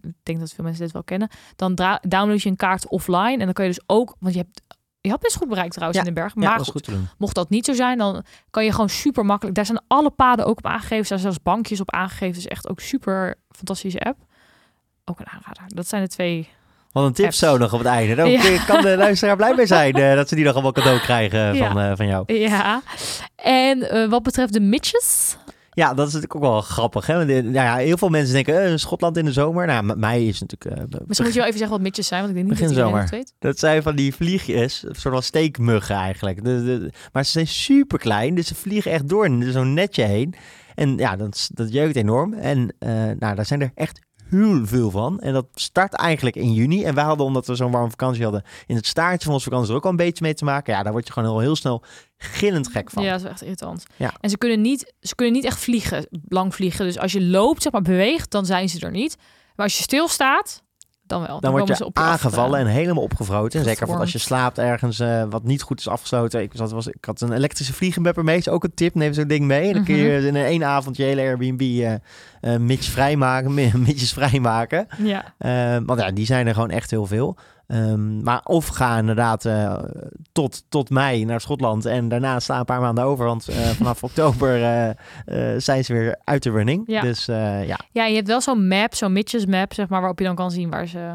[0.00, 1.28] Ik denk dat veel mensen dit wel kennen.
[1.56, 4.60] Dan download je een kaart offline en dan kan je dus ook, want je hebt,
[5.00, 6.34] je hebt best goed bereikt trouwens Ja, in de berg.
[6.34, 9.56] Ja, Maar goed, mocht dat niet zo zijn, dan kan je gewoon super makkelijk.
[9.56, 12.34] Daar zijn alle paden ook op aangegeven, daar zijn zelfs bankjes op aangegeven.
[12.34, 14.18] Dus echt ook super fantastische app.
[15.10, 15.62] Ook een aanrader.
[15.66, 16.48] Dat zijn de twee.
[16.92, 18.14] Wat een tip zo nog op het einde.
[18.14, 18.64] Dan Ja.
[18.66, 21.68] kan de luisteraar blij mee zijn eh, dat ze die nog allemaal cadeau krijgen Ja.
[21.72, 22.34] van, eh, van jou.
[22.34, 22.82] Ja.
[23.36, 25.36] En eh, wat betreft de mitches.
[25.70, 27.06] Ja, dat is natuurlijk ook wel grappig.
[27.06, 27.14] Hè?
[27.16, 29.66] Want, eh, Ja, heel veel mensen denken, eh, Schotland in de zomer.
[29.66, 30.78] Nou, met mij is natuurlijk...
[30.80, 32.74] eh, Misschien moet je wel even zeggen wat mitches zijn, want ik denk niet Begin
[32.76, 33.18] dat iedereen zomer.
[33.20, 33.50] het weet.
[33.50, 36.44] Dat zijn van die vliegjes, een soort van steekmuggen eigenlijk.
[36.44, 40.34] De, de- maar ze zijn super klein, dus ze vliegen echt door zo'n netje heen.
[40.74, 42.32] En ja, dat, dat jeukt enorm.
[42.34, 42.88] En eh,
[43.18, 45.20] nou, daar zijn er echt heel veel van.
[45.20, 46.84] En dat start eigenlijk in juni.
[46.84, 49.70] En wij hadden, omdat we zo'n warme vakantie hadden, in het staartje van onze vakantie
[49.70, 50.72] er ook al een beetje mee te maken.
[50.72, 51.82] Ja, daar word je gewoon heel, heel snel
[52.16, 53.02] gillend gek van.
[53.02, 53.84] Ja, dat is echt irritant.
[53.96, 54.14] Ja.
[54.20, 56.84] En ze kunnen, niet, ze kunnen niet echt vliegen, lang vliegen.
[56.84, 59.16] Dus als je loopt, zeg maar, beweegt, dan zijn ze er niet.
[59.54, 60.62] Maar als je stilstaat,
[61.06, 61.40] dan wel.
[61.40, 63.58] Dan word je aangevallen en helemaal opgevroten.
[63.58, 66.42] En zeker als je slaapt ergens eh, wat niet goed is afgesloten.
[66.42, 68.36] Ik, zat, was, ik had een elektrische vliegenbepper mee.
[68.36, 68.94] Is ook een tip.
[68.94, 69.72] Neem zo'n ding mee.
[69.72, 70.26] Dan kun je Mhm.
[70.26, 71.94] in één avond je hele Airbnb eh
[72.40, 73.54] eh, mitjes vrijmaken.
[73.54, 74.86] mi- Mitjes vrijmaken.
[74.98, 75.34] Ja,
[75.86, 77.36] want ja, die zijn er gewoon echt heel veel.
[77.66, 79.78] Ehm, maar of ga inderdaad eh,
[80.32, 81.84] tot, tot mei naar Schotland.
[81.84, 83.26] En daarna sla een paar maanden over.
[83.26, 86.82] Want eh, vanaf oktober eh, zijn ze weer uit de running.
[86.86, 87.00] Ja.
[87.00, 90.24] Dus ja, ja, je hebt wel zo'n map, zo'n Mitches map, zeg maar, waarop je
[90.24, 91.14] dan kan zien waar ze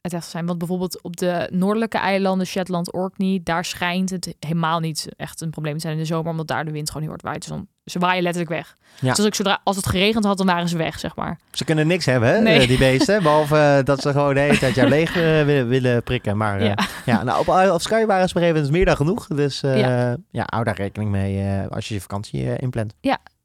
[0.00, 0.46] het echt zijn.
[0.46, 5.50] Want bijvoorbeeld op de noordelijke eilanden, Shetland, Orkney, daar schijnt het helemaal niet echt een
[5.50, 7.40] probleem te zijn in de zomer, omdat daar de wind gewoon heel hard waait.
[7.40, 8.74] Dus dan, ze waaien letterlijk weg.
[9.00, 9.08] Ja.
[9.08, 11.38] Dus als, ik zodra, als het geregend had, dan waren ze weg, zeg maar.
[11.50, 12.60] Ze kunnen niks hebben, hè, Nee.
[12.60, 13.22] eh, die beesten.
[13.22, 16.36] Behalve eh, dat ze gewoon de hele tijd jou leeg eh, willen, willen prikken.
[16.36, 16.78] Maar Ja.
[17.04, 17.22] ja.
[17.22, 19.26] nou, op, op Sky waren ze op een meer dan genoeg.
[19.26, 20.16] Dus Ja.
[20.30, 20.42] ja.
[20.46, 22.94] hou daar rekening mee als je je vakantie inplant.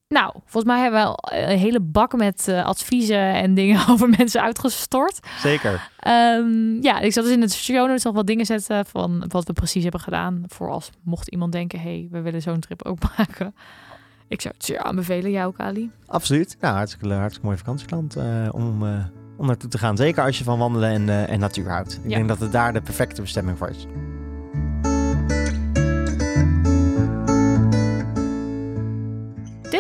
[0.08, 4.10] Nou, volgens mij hebben we al een hele bak met eh, adviezen en dingen over
[4.18, 5.20] mensen uitgestort.
[5.40, 5.90] Zeker.
[6.00, 9.46] Ehm, ja, ik zal dus in het show notes nog wat dingen zetten van wat
[9.46, 10.44] we precies hebben gedaan.
[10.48, 13.56] Voor als mocht iemand denken, hey, we willen zo'n trip ook maken.
[14.28, 15.92] Ik zou het zeer aanbevelen, jou ook, Ali.
[16.06, 16.58] Absoluut.
[16.60, 19.06] Nou, hartstikke, hartstikke mooi vakantieland eh, om, eh,
[19.38, 19.98] om naartoe te gaan.
[19.98, 22.00] Zeker als je van wandelen en, eh, en natuur houdt.
[22.04, 22.16] Ik Ja.
[22.16, 23.86] denk dat het daar de perfecte bestemming voor is.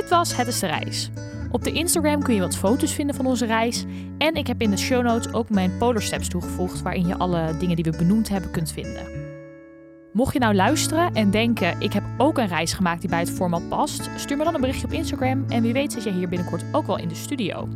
[0.05, 1.09] Dit was Het is de Reis.
[1.51, 3.85] Op de Instagram kun je wat foto's vinden van onze reis.
[4.17, 7.57] En ik heb in de show notes ook mijn Polar Steps toegevoegd, waarin je alle
[7.57, 9.07] dingen die we benoemd hebben kunt vinden.
[10.13, 13.31] Mocht je nou luisteren en denken, ik heb ook een reis gemaakt die bij het
[13.31, 16.29] format past, stuur me dan een berichtje op Instagram en wie weet zit je hier
[16.29, 17.67] binnenkort ook wel in de studio.